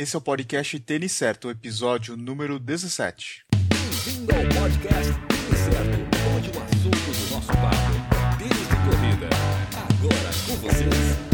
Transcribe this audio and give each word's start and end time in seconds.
Esse 0.00 0.16
é 0.16 0.18
o 0.18 0.22
podcast 0.22 0.80
Tênis 0.80 1.12
Certo, 1.12 1.50
episódio 1.50 2.16
número 2.16 2.58
17. 2.58 3.44
Bem-vindo 3.52 4.34
ao 4.34 4.62
podcast 4.62 5.12
Tênis 5.28 5.60
Certo, 5.60 5.98
onde 6.34 6.48
o 6.48 6.62
assunto 6.62 7.28
do 7.28 7.34
nosso 7.34 7.48
papo 7.48 8.16
é 8.16 8.38
tênis 8.38 8.66
de 8.66 8.76
corrida. 8.76 9.28
Agora 9.76 10.30
com 10.46 10.56
vocês, 10.56 11.29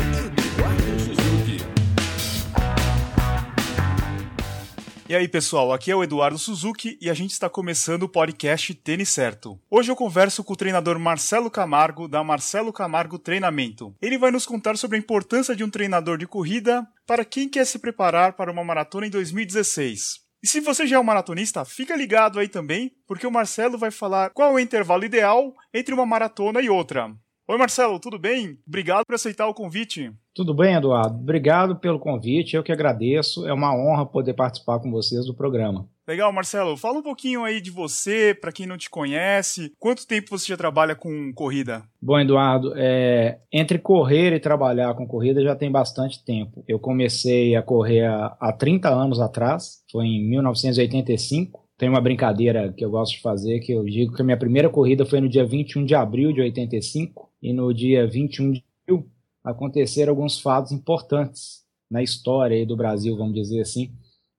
E 5.08 5.14
aí, 5.14 5.28
pessoal, 5.28 5.72
aqui 5.72 5.88
é 5.88 5.94
o 5.94 6.02
Eduardo 6.02 6.36
Suzuki 6.36 6.98
e 7.00 7.08
a 7.08 7.14
gente 7.14 7.30
está 7.30 7.48
começando 7.48 8.02
o 8.02 8.08
podcast 8.08 8.74
Tênis 8.74 9.08
Certo. 9.08 9.56
Hoje 9.70 9.88
eu 9.88 9.94
converso 9.94 10.42
com 10.42 10.52
o 10.52 10.56
treinador 10.56 10.98
Marcelo 10.98 11.48
Camargo, 11.48 12.08
da 12.08 12.24
Marcelo 12.24 12.72
Camargo 12.72 13.16
Treinamento. 13.16 13.94
Ele 14.02 14.19
vai 14.19 14.32
nos 14.32 14.44
contar 14.44 14.76
sobre 14.76 14.96
a 14.96 14.98
importância 14.98 15.54
de 15.54 15.62
um 15.62 15.70
treinador 15.70 16.19
de 16.19 16.27
corrida 16.27 16.84
para 17.06 17.24
quem 17.24 17.48
quer 17.48 17.64
se 17.66 17.78
preparar 17.78 18.32
para 18.32 18.50
uma 18.50 18.64
maratona 18.64 19.06
em 19.06 19.10
2016. 19.10 20.27
E 20.42 20.47
se 20.48 20.59
você 20.59 20.88
já 20.88 20.97
é 20.97 20.98
um 20.98 21.05
maratonista, 21.05 21.64
fica 21.64 21.95
ligado 21.95 22.41
aí 22.41 22.48
também, 22.48 22.91
porque 23.06 23.28
o 23.28 23.30
Marcelo 23.30 23.78
vai 23.78 23.92
falar 23.92 24.30
qual 24.30 24.50
é 24.50 24.55
o 24.55 24.59
intervalo 24.59 25.05
ideal 25.05 25.55
entre 25.73 25.95
uma 25.95 26.05
maratona 26.05 26.61
e 26.61 26.69
outra. 26.69 27.14
Oi, 27.47 27.56
Marcelo, 27.56 28.00
tudo 28.00 28.19
bem? 28.19 28.59
Obrigado 28.66 29.05
por 29.06 29.14
aceitar 29.14 29.47
o 29.47 29.55
convite. 29.55 30.12
Tudo 30.37 30.53
bem, 30.53 30.75
Eduardo? 30.75 31.17
Obrigado 31.17 31.77
pelo 31.77 31.99
convite, 31.99 32.57
eu 32.57 32.63
que 32.63 32.71
agradeço. 32.71 33.49
É 33.49 33.55
uma 33.55 33.75
honra 33.75 34.05
poder 34.05 34.35
participar 34.35 34.79
com 34.81 34.91
vocês 34.91 35.25
do 35.25 35.35
programa. 35.35 35.89
Legal, 36.07 36.31
Marcelo. 36.31 36.77
Fala 36.77 36.99
um 36.99 37.03
pouquinho 37.03 37.43
aí 37.43 37.59
de 37.59 37.71
você, 37.71 38.37
para 38.39 38.53
quem 38.53 38.67
não 38.67 38.77
te 38.77 38.91
conhece. 38.91 39.73
Quanto 39.79 40.07
tempo 40.07 40.29
você 40.29 40.49
já 40.49 40.57
trabalha 40.59 40.95
com 40.95 41.33
corrida? 41.33 41.85
Bom, 42.03 42.21
Eduardo, 42.21 42.75
é, 42.77 43.39
entre 43.51 43.79
correr 43.79 44.35
e 44.35 44.39
trabalhar 44.39 44.95
com 44.95 45.07
corrida 45.07 45.43
já 45.43 45.57
tem 45.57 45.73
bastante 45.73 46.23
tempo. 46.23 46.62
Eu 46.69 46.79
comecei 46.79 47.57
a 47.57 47.62
correr 47.62 48.05
há, 48.05 48.37
há 48.39 48.53
30 48.53 48.91
anos 48.91 49.19
atrás, 49.19 49.83
foi 49.91 50.05
em 50.05 50.29
1985. 50.29 51.67
Tem 51.78 51.89
uma 51.89 52.00
brincadeira 52.00 52.71
que 52.75 52.84
eu 52.84 52.91
gosto 52.91 53.15
de 53.15 53.23
fazer, 53.23 53.61
que 53.61 53.73
eu 53.73 53.83
digo 53.84 54.15
que 54.15 54.21
a 54.21 54.25
minha 54.25 54.37
primeira 54.37 54.69
corrida 54.69 55.06
foi 55.06 55.19
no 55.19 55.31
dia 55.31 55.47
21 55.47 55.87
de 55.87 55.95
abril 55.95 56.31
de 56.31 56.43
85, 56.43 57.31
e 57.43 57.55
no 57.55 57.73
dia 57.73 58.06
21 58.06 58.53
de 58.53 58.65
abril 58.87 59.16
aconteceram 59.47 60.11
alguns 60.11 60.41
fatos 60.41 60.72
importantes 60.72 61.64
na 61.89 62.02
história 62.02 62.66
do 62.66 62.77
Brasil, 62.77 63.16
vamos 63.16 63.34
dizer 63.34 63.61
assim. 63.61 63.92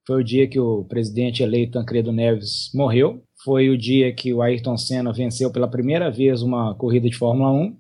Foi 0.05 0.21
o 0.21 0.23
dia 0.23 0.47
que 0.47 0.59
o 0.59 0.83
presidente 0.83 1.41
eleito 1.41 1.79
Tancredo 1.79 2.11
Neves 2.11 2.69
morreu, 2.75 3.23
foi 3.43 3.69
o 3.69 3.77
dia 3.77 4.13
que 4.13 4.33
o 4.33 4.41
Ayrton 4.41 4.77
Senna 4.77 5.13
venceu 5.13 5.51
pela 5.51 5.67
primeira 5.67 6.11
vez 6.11 6.41
uma 6.41 6.75
corrida 6.75 7.09
de 7.09 7.15
Fórmula 7.15 7.51
1, 7.51 7.77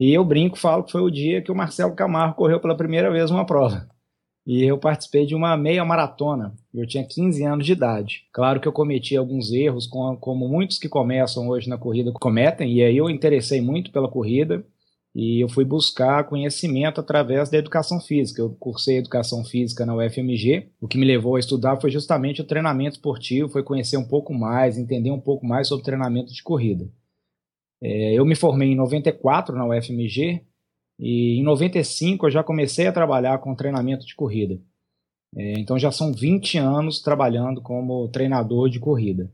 e 0.00 0.12
eu 0.12 0.24
brinco, 0.24 0.58
falo 0.58 0.82
que 0.82 0.90
foi 0.90 1.02
o 1.02 1.10
dia 1.10 1.40
que 1.40 1.52
o 1.52 1.54
Marcelo 1.54 1.94
Camargo 1.94 2.34
correu 2.34 2.58
pela 2.58 2.76
primeira 2.76 3.10
vez 3.12 3.30
uma 3.30 3.46
prova. 3.46 3.88
E 4.46 4.62
eu 4.62 4.76
participei 4.76 5.24
de 5.24 5.34
uma 5.34 5.56
meia 5.56 5.84
maratona. 5.84 6.54
Eu 6.74 6.86
tinha 6.86 7.06
15 7.06 7.42
anos 7.44 7.64
de 7.64 7.72
idade. 7.72 8.24
Claro 8.32 8.60
que 8.60 8.68
eu 8.68 8.72
cometi 8.72 9.16
alguns 9.16 9.50
erros, 9.52 9.86
como 9.86 10.48
muitos 10.48 10.78
que 10.78 10.88
começam 10.88 11.48
hoje 11.48 11.68
na 11.68 11.78
corrida 11.78 12.12
cometem, 12.12 12.72
e 12.72 12.82
aí 12.82 12.96
eu 12.96 13.08
interessei 13.08 13.60
muito 13.60 13.90
pela 13.90 14.08
corrida 14.08 14.64
e 15.14 15.42
eu 15.42 15.48
fui 15.48 15.64
buscar 15.64 16.24
conhecimento 16.24 17.00
através 17.00 17.48
da 17.48 17.56
educação 17.56 18.00
física. 18.00 18.42
Eu 18.42 18.50
cursei 18.50 18.98
educação 18.98 19.44
física 19.44 19.86
na 19.86 19.94
UFMG. 19.94 20.70
O 20.80 20.88
que 20.88 20.98
me 20.98 21.06
levou 21.06 21.36
a 21.36 21.40
estudar 21.40 21.80
foi 21.80 21.90
justamente 21.90 22.40
o 22.40 22.46
treinamento 22.46 22.96
esportivo, 22.96 23.48
foi 23.48 23.62
conhecer 23.62 23.96
um 23.96 24.08
pouco 24.08 24.34
mais, 24.34 24.76
entender 24.76 25.12
um 25.12 25.20
pouco 25.20 25.46
mais 25.46 25.68
sobre 25.68 25.84
treinamento 25.84 26.32
de 26.32 26.42
corrida. 26.42 26.90
É, 27.80 28.12
eu 28.14 28.24
me 28.24 28.34
formei 28.34 28.72
em 28.72 28.74
94 28.74 29.54
na 29.54 29.66
UFMG 29.68 30.44
e 30.98 31.38
em 31.38 31.44
95 31.44 32.26
eu 32.26 32.30
já 32.30 32.42
comecei 32.42 32.88
a 32.88 32.92
trabalhar 32.92 33.38
com 33.38 33.54
treinamento 33.54 34.04
de 34.04 34.16
corrida. 34.16 34.60
É, 35.36 35.52
então 35.60 35.78
já 35.78 35.92
são 35.92 36.12
20 36.12 36.58
anos 36.58 37.00
trabalhando 37.00 37.62
como 37.62 38.08
treinador 38.08 38.68
de 38.68 38.80
corrida. 38.80 39.32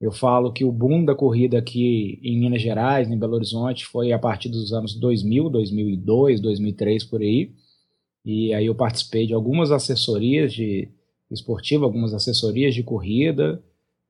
Eu 0.00 0.10
falo 0.10 0.52
que 0.52 0.64
o 0.64 0.72
boom 0.72 1.04
da 1.04 1.14
corrida 1.14 1.58
aqui 1.58 2.18
em 2.22 2.38
Minas 2.38 2.62
Gerais, 2.62 3.10
em 3.10 3.18
Belo 3.18 3.34
Horizonte, 3.34 3.84
foi 3.84 4.12
a 4.12 4.18
partir 4.18 4.48
dos 4.48 4.72
anos 4.72 4.94
2000, 4.94 5.50
2002, 5.50 6.40
2003 6.40 7.04
por 7.04 7.20
aí. 7.20 7.52
E 8.24 8.54
aí 8.54 8.66
eu 8.66 8.74
participei 8.74 9.26
de 9.26 9.34
algumas 9.34 9.70
assessorias 9.70 10.52
de 10.52 10.88
esportiva, 11.30 11.84
algumas 11.84 12.14
assessorias 12.14 12.74
de 12.74 12.82
corrida 12.82 13.62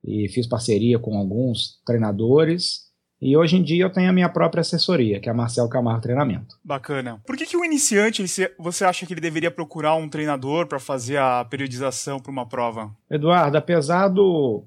e 0.03 0.27
fiz 0.29 0.47
parceria 0.47 0.97
com 0.97 1.17
alguns 1.17 1.79
treinadores 1.85 2.91
e 3.21 3.37
hoje 3.37 3.55
em 3.55 3.61
dia 3.61 3.83
eu 3.83 3.89
tenho 3.91 4.09
a 4.09 4.13
minha 4.13 4.27
própria 4.27 4.61
assessoria, 4.61 5.19
que 5.19 5.29
é 5.29 5.31
a 5.31 5.35
Marcel 5.35 5.69
Camargo 5.69 6.01
Treinamento. 6.01 6.57
Bacana. 6.63 7.21
Por 7.23 7.37
que, 7.37 7.45
que 7.45 7.55
o 7.55 7.63
iniciante, 7.63 8.23
você 8.57 8.83
acha 8.83 9.05
que 9.05 9.13
ele 9.13 9.21
deveria 9.21 9.51
procurar 9.51 9.93
um 9.93 10.09
treinador 10.09 10.65
para 10.65 10.79
fazer 10.79 11.17
a 11.17 11.45
periodização 11.45 12.19
para 12.19 12.31
uma 12.31 12.47
prova? 12.47 12.89
Eduardo, 13.11 13.55
apesar 13.55 14.07
do, 14.07 14.63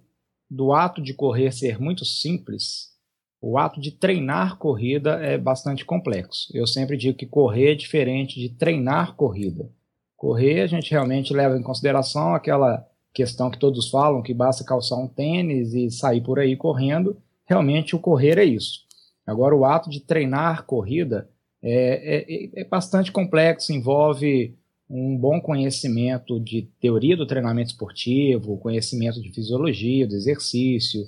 do 0.50 0.72
ato 0.72 1.03
de 1.03 1.15
correr 1.15 1.53
ser 1.53 1.81
muito 1.81 2.05
simples, 2.05 2.93
o 3.41 3.59
ato 3.59 3.81
de 3.81 3.91
treinar 3.91 4.56
corrida 4.56 5.15
é 5.22 5.37
bastante 5.37 5.84
complexo. 5.84 6.49
Eu 6.55 6.66
sempre 6.66 6.97
digo 6.97 7.19
que 7.19 7.27
correr 7.27 7.72
é 7.72 7.75
diferente 7.75 8.41
de 8.41 8.49
treinar 8.49 9.15
corrida. 9.15 9.71
Correr, 10.16 10.62
a 10.62 10.66
gente 10.66 10.91
realmente 10.91 11.34
leva 11.34 11.56
em 11.59 11.62
consideração 11.62 12.34
aquela 12.34 12.87
questão 13.12 13.50
que 13.50 13.59
todos 13.59 13.91
falam, 13.91 14.22
que 14.22 14.33
basta 14.33 14.65
calçar 14.65 14.97
um 14.97 15.06
tênis 15.06 15.75
e 15.75 15.91
sair 15.91 16.22
por 16.22 16.38
aí 16.38 16.56
correndo 16.56 17.16
realmente 17.47 17.94
o 17.94 18.00
correr 18.00 18.38
é 18.38 18.44
isso. 18.44 18.84
Agora, 19.27 19.54
o 19.54 19.65
ato 19.65 19.88
de 19.88 20.00
treinar 20.00 20.65
corrida 20.65 21.28
é, 21.62 22.50
é, 22.56 22.62
é 22.62 22.65
bastante 22.65 23.10
complexo, 23.10 23.72
envolve 23.72 24.56
um 24.89 25.17
bom 25.17 25.41
conhecimento 25.41 26.39
de 26.39 26.69
teoria 26.81 27.17
do 27.17 27.27
treinamento 27.27 27.71
esportivo, 27.71 28.59
conhecimento 28.59 29.21
de 29.21 29.33
fisiologia, 29.33 30.06
do 30.06 30.15
exercício. 30.15 31.05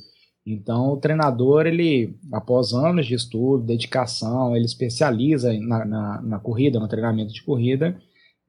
Então, 0.46 0.92
o 0.92 0.96
treinador, 0.96 1.66
ele, 1.66 2.16
após 2.32 2.72
anos 2.72 3.06
de 3.06 3.14
estudo, 3.14 3.64
dedicação, 3.64 4.56
ele 4.56 4.64
especializa 4.64 5.52
na, 5.54 5.84
na, 5.84 6.22
na 6.22 6.38
corrida, 6.38 6.78
no 6.78 6.88
treinamento 6.88 7.32
de 7.32 7.42
corrida, 7.42 8.00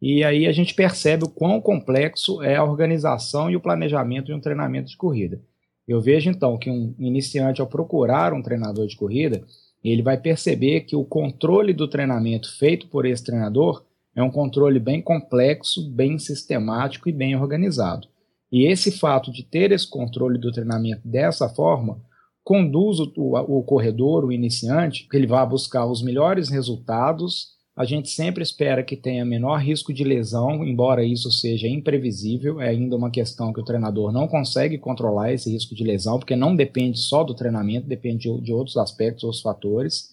e 0.01 0.23
aí 0.23 0.45
a 0.45 0.51
gente 0.51 0.75
percebe 0.75 1.25
o 1.25 1.29
quão 1.29 1.59
complexo 1.59 2.41
é 2.43 2.55
a 2.55 2.63
organização 2.63 3.49
e 3.49 3.55
o 3.55 3.59
planejamento 3.59 4.27
de 4.27 4.33
um 4.33 4.39
treinamento 4.39 4.89
de 4.89 4.97
corrida. 4.97 5.41
Eu 5.87 5.99
vejo 5.99 6.29
então 6.29 6.57
que 6.57 6.69
um 6.69 6.93
iniciante, 6.99 7.61
ao 7.61 7.67
procurar 7.67 8.33
um 8.33 8.43
treinador 8.43 8.85
de 8.85 8.95
corrida, 8.95 9.43
ele 9.83 10.03
vai 10.03 10.17
perceber 10.17 10.81
que 10.81 10.95
o 10.95 11.05
controle 11.05 11.73
do 11.73 11.87
treinamento 11.87 12.55
feito 12.57 12.87
por 12.87 13.05
esse 13.05 13.23
treinador 13.23 13.86
é 14.17 14.21
um 14.23 14.29
controle 14.29 14.79
bem 14.79 15.01
complexo, 15.01 15.89
bem 15.89 16.19
sistemático 16.19 17.07
e 17.07 17.13
bem 17.13 17.37
organizado. 17.37 18.07
E 18.51 18.65
esse 18.65 18.91
fato 18.91 19.31
de 19.31 19.43
ter 19.43 19.71
esse 19.71 19.89
controle 19.89 20.37
do 20.37 20.51
treinamento 20.51 21.07
dessa 21.07 21.47
forma 21.47 22.01
conduz 22.43 22.99
o, 22.99 23.11
o, 23.15 23.63
corredor, 23.63 24.25
o 24.25 24.31
iniciante, 24.31 25.07
que 25.09 25.15
ele 25.15 25.27
vai 25.27 25.47
buscar 25.47 25.85
os 25.85 26.01
melhores 26.01 26.49
resultados 26.49 27.55
a 27.77 27.85
gente 27.85 28.09
sempre 28.09 28.41
espera 28.41 28.83
que 28.83 28.97
tenha 28.97 29.23
menor 29.23 29.57
risco 29.57 29.93
de 29.93 30.03
lesão, 30.03 30.65
embora 30.65 31.05
isso 31.05 31.31
seja 31.31 31.67
imprevisível, 31.67 32.59
é 32.59 32.69
ainda 32.69 32.95
uma 32.95 33.11
questão 33.11 33.53
que 33.53 33.59
o 33.59 33.63
treinador 33.63 34.11
não 34.11 34.27
consegue 34.27 34.79
controlar 34.79 35.31
esse 35.31 35.51
risco 35.51 35.75
de 35.75 35.83
lesão, 35.83 36.17
porque 36.17 36.35
não 36.35 36.55
depende 36.55 36.97
só 36.97 37.23
do 37.23 37.35
treinamento, 37.35 37.85
depende 37.85 38.35
de, 38.41 38.51
outros 38.51 38.77
aspectos, 38.77 39.23
outros 39.23 39.43
fatores. 39.43 40.09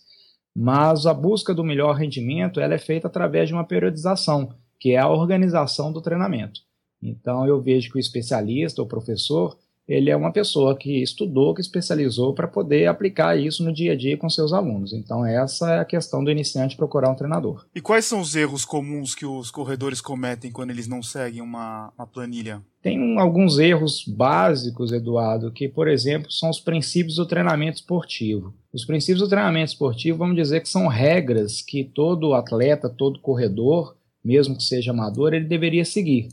Mas 0.55 1.07
a 1.07 1.13
busca 1.13 1.53
do 1.53 1.65
melhor 1.65 1.97
rendimento 1.97 2.61
ela 2.61 2.75
é 2.75 2.79
feita 2.79 3.09
através 3.09 3.49
de 3.49 3.55
uma 3.55 3.65
periodização, 3.65 4.55
que 4.79 4.93
é 4.93 4.99
a 4.99 5.09
organização 5.09 5.93
do 5.93 6.01
treinamento. 6.01 6.61
Então 7.03 7.47
eu 7.47 7.61
vejo 7.61 7.91
que 7.91 7.99
o 7.99 8.01
especialista, 8.01 8.81
o 8.81 8.87
professor, 8.87 9.59
ele 9.87 10.11
é 10.11 10.17
uma 10.17 10.33
pessoa 10.33 10.77
que 10.77 11.03
estudou, 11.03 11.55
que 11.55 11.61
especializou 11.61 12.33
para 12.33 12.49
poder 12.49 12.87
aplicar 12.87 13.39
isso 13.39 13.63
no 13.63 13.73
dia 13.73 13.93
a 13.93 13.97
dia 13.97 14.17
com 14.17 14.31
seus 14.31 14.53
alunos. 14.53 14.95
Então, 14.95 15.27
essa 15.27 15.73
é 15.73 15.79
a 15.81 15.85
questão 15.85 16.25
do 16.25 16.31
iniciante 16.31 16.77
procurar 16.77 17.11
um 17.11 17.15
treinador. 17.15 17.67
E 17.75 17.81
quais 17.83 18.07
são 18.07 18.21
os 18.21 18.35
erros 18.35 18.65
comuns 18.65 19.15
que 19.15 19.27
os 19.27 19.51
corredores 19.51 20.01
cometem 20.01 20.51
quando 20.51 20.71
eles 20.71 20.89
não 20.89 21.03
seguem 21.03 21.43
uma, 21.43 21.93
uma 21.99 22.07
planilha? 22.07 22.63
Tem 22.85 23.19
alguns 23.19 23.59
erros 23.59 24.05
básicos, 24.07 24.93
Eduardo, 24.93 25.51
que, 25.51 25.67
por 25.67 25.89
exemplo, 25.89 26.31
são 26.31 26.51
os 26.51 26.61
princípios 26.61 27.17
do 27.17 27.25
treinamento 27.25 27.79
esportivo. 27.79 28.53
Os 28.75 28.85
princípios 28.85 29.21
do 29.21 29.29
treinamento 29.29 29.73
esportivo, 29.73 30.19
vamos 30.19 30.37
dizer 30.37 30.61
que 30.61 30.69
são 30.69 30.87
regras 30.87 31.63
que 31.63 31.83
todo 31.83 32.35
atleta, 32.35 32.91
todo 32.91 33.21
corredor, 33.21 33.97
mesmo 34.23 34.55
que 34.55 34.63
seja 34.63 34.91
amador, 34.91 35.33
ele 35.33 35.47
deveria 35.47 35.83
seguir. 35.83 36.29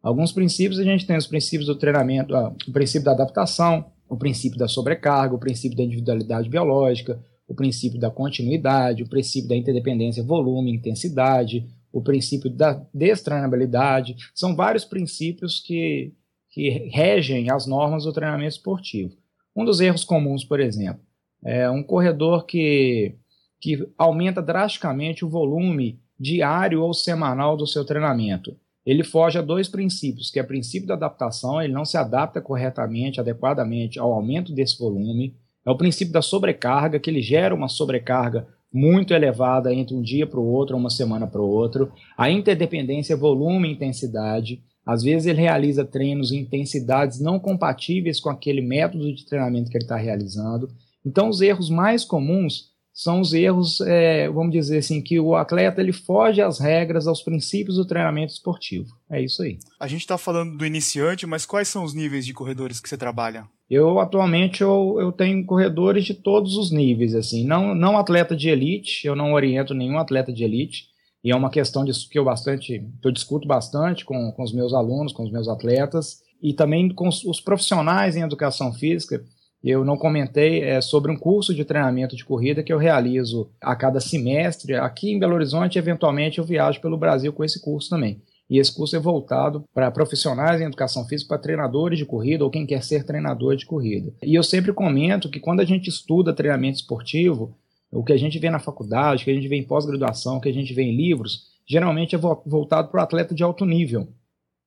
Alguns 0.00 0.30
princípios 0.30 0.78
a 0.78 0.84
gente 0.84 1.08
tem 1.08 1.16
os 1.16 1.26
princípios 1.26 1.66
do 1.66 1.74
treinamento, 1.74 2.36
ah, 2.36 2.54
o 2.68 2.72
princípio 2.72 3.04
da 3.04 3.10
adaptação, 3.10 3.86
o 4.08 4.16
princípio 4.16 4.60
da 4.60 4.68
sobrecarga, 4.68 5.34
o 5.34 5.40
princípio 5.40 5.76
da 5.76 5.82
individualidade 5.82 6.48
biológica, 6.48 7.20
o 7.48 7.54
princípio 7.54 7.98
da 7.98 8.12
continuidade, 8.12 9.02
o 9.02 9.08
princípio 9.08 9.48
da 9.48 9.56
interdependência 9.56 10.22
volume, 10.22 10.72
intensidade, 10.72 11.66
o 11.98 12.02
princípio 12.02 12.50
da 12.50 12.82
destreinabilidade. 12.92 14.16
São 14.34 14.54
vários 14.54 14.84
princípios 14.84 15.60
que, 15.60 16.12
que 16.50 16.68
regem 16.92 17.50
as 17.50 17.66
normas 17.66 18.04
do 18.04 18.12
treinamento 18.12 18.56
esportivo. 18.56 19.16
Um 19.54 19.64
dos 19.64 19.80
erros 19.80 20.04
comuns, 20.04 20.44
por 20.44 20.60
exemplo, 20.60 21.00
é 21.44 21.70
um 21.70 21.82
corredor 21.82 22.44
que, 22.44 23.14
que 23.60 23.86
aumenta 23.96 24.42
drasticamente 24.42 25.24
o 25.24 25.28
volume 25.28 26.00
diário 26.18 26.82
ou 26.82 26.92
semanal 26.92 27.56
do 27.56 27.66
seu 27.66 27.84
treinamento 27.84 28.56
ele 28.86 29.02
foge 29.02 29.36
a 29.36 29.42
dois 29.42 29.68
princípios, 29.68 30.30
que 30.30 30.38
é 30.38 30.42
o 30.42 30.46
princípio 30.46 30.86
da 30.86 30.94
adaptação, 30.94 31.60
ele 31.60 31.72
não 31.72 31.84
se 31.84 31.96
adapta 31.96 32.40
corretamente, 32.40 33.18
adequadamente 33.18 33.98
ao 33.98 34.12
aumento 34.12 34.52
desse 34.52 34.78
volume, 34.78 35.34
é 35.66 35.70
o 35.70 35.76
princípio 35.76 36.12
da 36.12 36.22
sobrecarga, 36.22 37.00
que 37.00 37.10
ele 37.10 37.20
gera 37.20 37.52
uma 37.52 37.68
sobrecarga 37.68 38.46
muito 38.76 39.14
elevada 39.14 39.72
entre 39.72 39.94
um 39.94 40.02
dia 40.02 40.26
para 40.26 40.38
o 40.38 40.44
outro, 40.46 40.76
uma 40.76 40.90
semana 40.90 41.26
para 41.26 41.40
o 41.40 41.48
outro, 41.48 41.90
a 42.16 42.30
interdependência 42.30 43.16
volume 43.16 43.68
e 43.68 43.72
intensidade, 43.72 44.62
às 44.84 45.02
vezes 45.02 45.26
ele 45.26 45.40
realiza 45.40 45.82
treinos 45.82 46.30
em 46.30 46.40
intensidades 46.40 47.18
não 47.18 47.40
compatíveis 47.40 48.20
com 48.20 48.28
aquele 48.28 48.60
método 48.60 49.14
de 49.14 49.24
treinamento 49.24 49.70
que 49.70 49.78
ele 49.78 49.84
está 49.84 49.96
realizando. 49.96 50.68
Então, 51.04 51.30
os 51.30 51.40
erros 51.40 51.70
mais 51.70 52.04
comuns 52.04 52.76
são 52.92 53.20
os 53.20 53.32
erros, 53.32 53.80
é, 53.80 54.28
vamos 54.28 54.52
dizer 54.52 54.78
assim, 54.78 55.00
que 55.02 55.18
o 55.18 55.34
atleta 55.34 55.80
ele 55.80 55.92
foge 55.92 56.42
às 56.42 56.58
regras, 56.58 57.06
aos 57.06 57.22
princípios 57.22 57.76
do 57.76 57.86
treinamento 57.86 58.34
esportivo. 58.34 58.88
É 59.10 59.22
isso 59.22 59.42
aí. 59.42 59.58
A 59.80 59.86
gente 59.86 60.00
está 60.00 60.18
falando 60.18 60.56
do 60.56 60.66
iniciante, 60.66 61.26
mas 61.26 61.46
quais 61.46 61.68
são 61.68 61.82
os 61.82 61.94
níveis 61.94 62.26
de 62.26 62.34
corredores 62.34 62.78
que 62.78 62.88
você 62.88 62.96
trabalha? 62.96 63.48
Eu 63.68 63.98
atualmente 63.98 64.62
eu, 64.62 64.96
eu 65.00 65.10
tenho 65.10 65.44
corredores 65.44 66.04
de 66.04 66.14
todos 66.14 66.56
os 66.56 66.70
níveis, 66.70 67.14
assim, 67.14 67.44
não, 67.44 67.74
não 67.74 67.98
atleta 67.98 68.36
de 68.36 68.48
elite, 68.48 69.06
eu 69.06 69.16
não 69.16 69.32
oriento 69.32 69.74
nenhum 69.74 69.98
atleta 69.98 70.32
de 70.32 70.44
elite, 70.44 70.86
e 71.24 71.32
é 71.32 71.36
uma 71.36 71.50
questão 71.50 71.84
disso 71.84 72.08
que 72.08 72.16
eu 72.16 72.24
bastante, 72.24 72.78
que 73.02 73.08
eu 73.08 73.10
discuto 73.10 73.48
bastante 73.48 74.04
com, 74.04 74.30
com 74.30 74.42
os 74.44 74.52
meus 74.52 74.72
alunos, 74.72 75.12
com 75.12 75.24
os 75.24 75.32
meus 75.32 75.48
atletas, 75.48 76.20
e 76.40 76.52
também 76.52 76.88
com 76.94 77.08
os, 77.08 77.40
profissionais 77.40 78.14
em 78.14 78.22
educação 78.22 78.72
física, 78.72 79.24
eu 79.64 79.84
não 79.84 79.96
comentei 79.96 80.62
é, 80.62 80.80
sobre 80.80 81.10
um 81.10 81.16
curso 81.16 81.52
de 81.52 81.64
treinamento 81.64 82.14
de 82.14 82.24
corrida 82.24 82.62
que 82.62 82.72
eu 82.72 82.78
realizo 82.78 83.50
a 83.60 83.74
cada 83.74 83.98
semestre. 83.98 84.76
Aqui 84.76 85.10
em 85.10 85.18
Belo 85.18 85.34
Horizonte, 85.34 85.78
eventualmente, 85.78 86.38
eu 86.38 86.44
viajo 86.44 86.80
pelo 86.80 86.96
Brasil 86.96 87.32
com 87.32 87.42
esse 87.42 87.60
curso 87.60 87.90
também. 87.90 88.22
E 88.48 88.58
esse 88.58 88.72
curso 88.72 88.94
é 88.94 89.00
voltado 89.00 89.64
para 89.74 89.90
profissionais 89.90 90.60
em 90.60 90.64
educação 90.64 91.04
física, 91.04 91.30
para 91.30 91.42
treinadores 91.42 91.98
de 91.98 92.06
corrida 92.06 92.44
ou 92.44 92.50
quem 92.50 92.64
quer 92.64 92.82
ser 92.82 93.04
treinador 93.04 93.56
de 93.56 93.66
corrida. 93.66 94.12
E 94.22 94.34
eu 94.34 94.42
sempre 94.42 94.72
comento 94.72 95.28
que 95.28 95.40
quando 95.40 95.60
a 95.60 95.64
gente 95.64 95.88
estuda 95.88 96.32
treinamento 96.32 96.78
esportivo, 96.78 97.56
o 97.90 98.04
que 98.04 98.12
a 98.12 98.16
gente 98.16 98.38
vê 98.38 98.48
na 98.48 98.58
faculdade, 98.58 99.22
o 99.22 99.24
que 99.24 99.30
a 99.30 99.34
gente 99.34 99.48
vê 99.48 99.56
em 99.56 99.64
pós-graduação, 99.64 100.36
o 100.36 100.40
que 100.40 100.48
a 100.48 100.54
gente 100.54 100.72
vê 100.72 100.82
em 100.82 100.96
livros, 100.96 101.46
geralmente 101.66 102.14
é 102.14 102.18
voltado 102.18 102.88
para 102.88 103.00
o 103.00 103.02
atleta 103.02 103.34
de 103.34 103.42
alto 103.42 103.64
nível. 103.64 104.08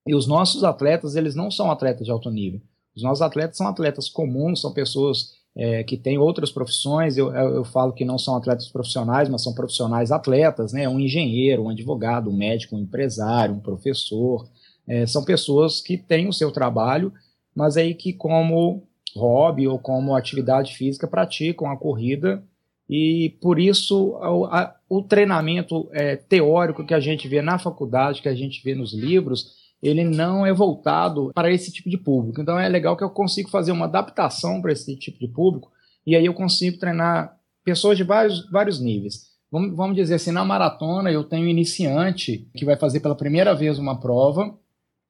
E 0.05 0.13
os 0.13 0.27
nossos 0.27 0.63
atletas, 0.63 1.15
eles 1.15 1.35
não 1.35 1.49
são 1.49 1.71
atletas 1.71 2.05
de 2.05 2.11
alto 2.11 2.29
nível. 2.29 2.61
Os 2.95 3.03
nossos 3.03 3.21
atletas 3.21 3.57
são 3.57 3.67
atletas 3.67 4.09
comuns, 4.09 4.59
são 4.59 4.73
pessoas 4.73 5.38
é, 5.59 5.83
que 5.83 5.97
têm 5.97 6.17
outras 6.17 6.51
profissões. 6.51 7.17
Eu, 7.17 7.35
eu, 7.35 7.55
eu, 7.55 7.65
falo 7.65 7.91
que 7.91 8.05
não 8.05 8.17
são 8.17 8.37
atletas 8.37 8.69
profissionais, 8.69 9.27
mas 9.27 9.43
são 9.43 9.53
profissionais 9.53 10.09
atletas, 10.09 10.71
né? 10.71 10.87
Um 10.87 10.97
engenheiro, 10.97 11.63
um 11.63 11.69
advogado, 11.69 12.29
um 12.29 12.37
médico, 12.37 12.77
um 12.77 12.79
empresário, 12.79 13.53
um 13.53 13.59
professor. 13.59 14.47
É, 14.87 15.05
são 15.05 15.25
pessoas 15.25 15.81
que 15.81 15.97
têm 15.97 16.29
o 16.29 16.33
seu 16.33 16.49
trabalho, 16.49 17.11
mas 17.53 17.75
aí 17.75 17.93
que 17.93 18.13
como 18.13 18.83
hobby 19.13 19.67
ou 19.67 19.77
como 19.77 20.15
atividade 20.15 20.77
física 20.77 21.07
praticam 21.07 21.69
a 21.69 21.75
corrida 21.75 22.41
e 22.89 23.35
por 23.41 23.59
isso 23.59 24.11
o, 24.11 24.45
a, 24.45 24.73
o 24.87 25.01
treinamento 25.03 25.89
é, 25.91 26.15
teórico 26.15 26.85
que 26.85 26.93
a 26.93 26.99
gente 27.01 27.27
vê 27.27 27.41
na 27.41 27.59
faculdade, 27.59 28.21
que 28.21 28.29
a 28.29 28.35
gente 28.35 28.63
vê 28.63 28.73
nos 28.73 28.93
livros, 28.93 29.57
ele 29.81 30.03
não 30.03 30.45
é 30.45 30.53
voltado 30.53 31.31
para 31.33 31.51
esse 31.51 31.71
tipo 31.71 31.89
de 31.89 31.97
público. 31.97 32.41
Então 32.41 32.59
é 32.59 32.67
legal 32.67 32.97
que 32.97 33.03
eu 33.03 33.09
consigo 33.09 33.49
fazer 33.49 33.71
uma 33.71 33.85
adaptação 33.85 34.61
para 34.61 34.71
esse 34.71 34.95
tipo 34.95 35.19
de 35.19 35.27
público 35.27 35.71
e 36.05 36.15
aí 36.15 36.25
eu 36.25 36.33
consigo 36.33 36.77
treinar 36.77 37.37
pessoas 37.63 37.97
de 37.97 38.03
vários, 38.03 38.49
vários 38.49 38.79
níveis. 38.79 39.29
Vamos, 39.51 39.75
vamos 39.75 39.95
dizer 39.95 40.15
assim, 40.15 40.31
na 40.31 40.45
maratona 40.45 41.11
eu 41.11 41.23
tenho 41.23 41.47
iniciante 41.47 42.47
que 42.55 42.65
vai 42.65 42.75
fazer 42.75 42.99
pela 42.99 43.15
primeira 43.15 43.55
vez 43.55 43.79
uma 43.79 43.99
prova 43.99 44.57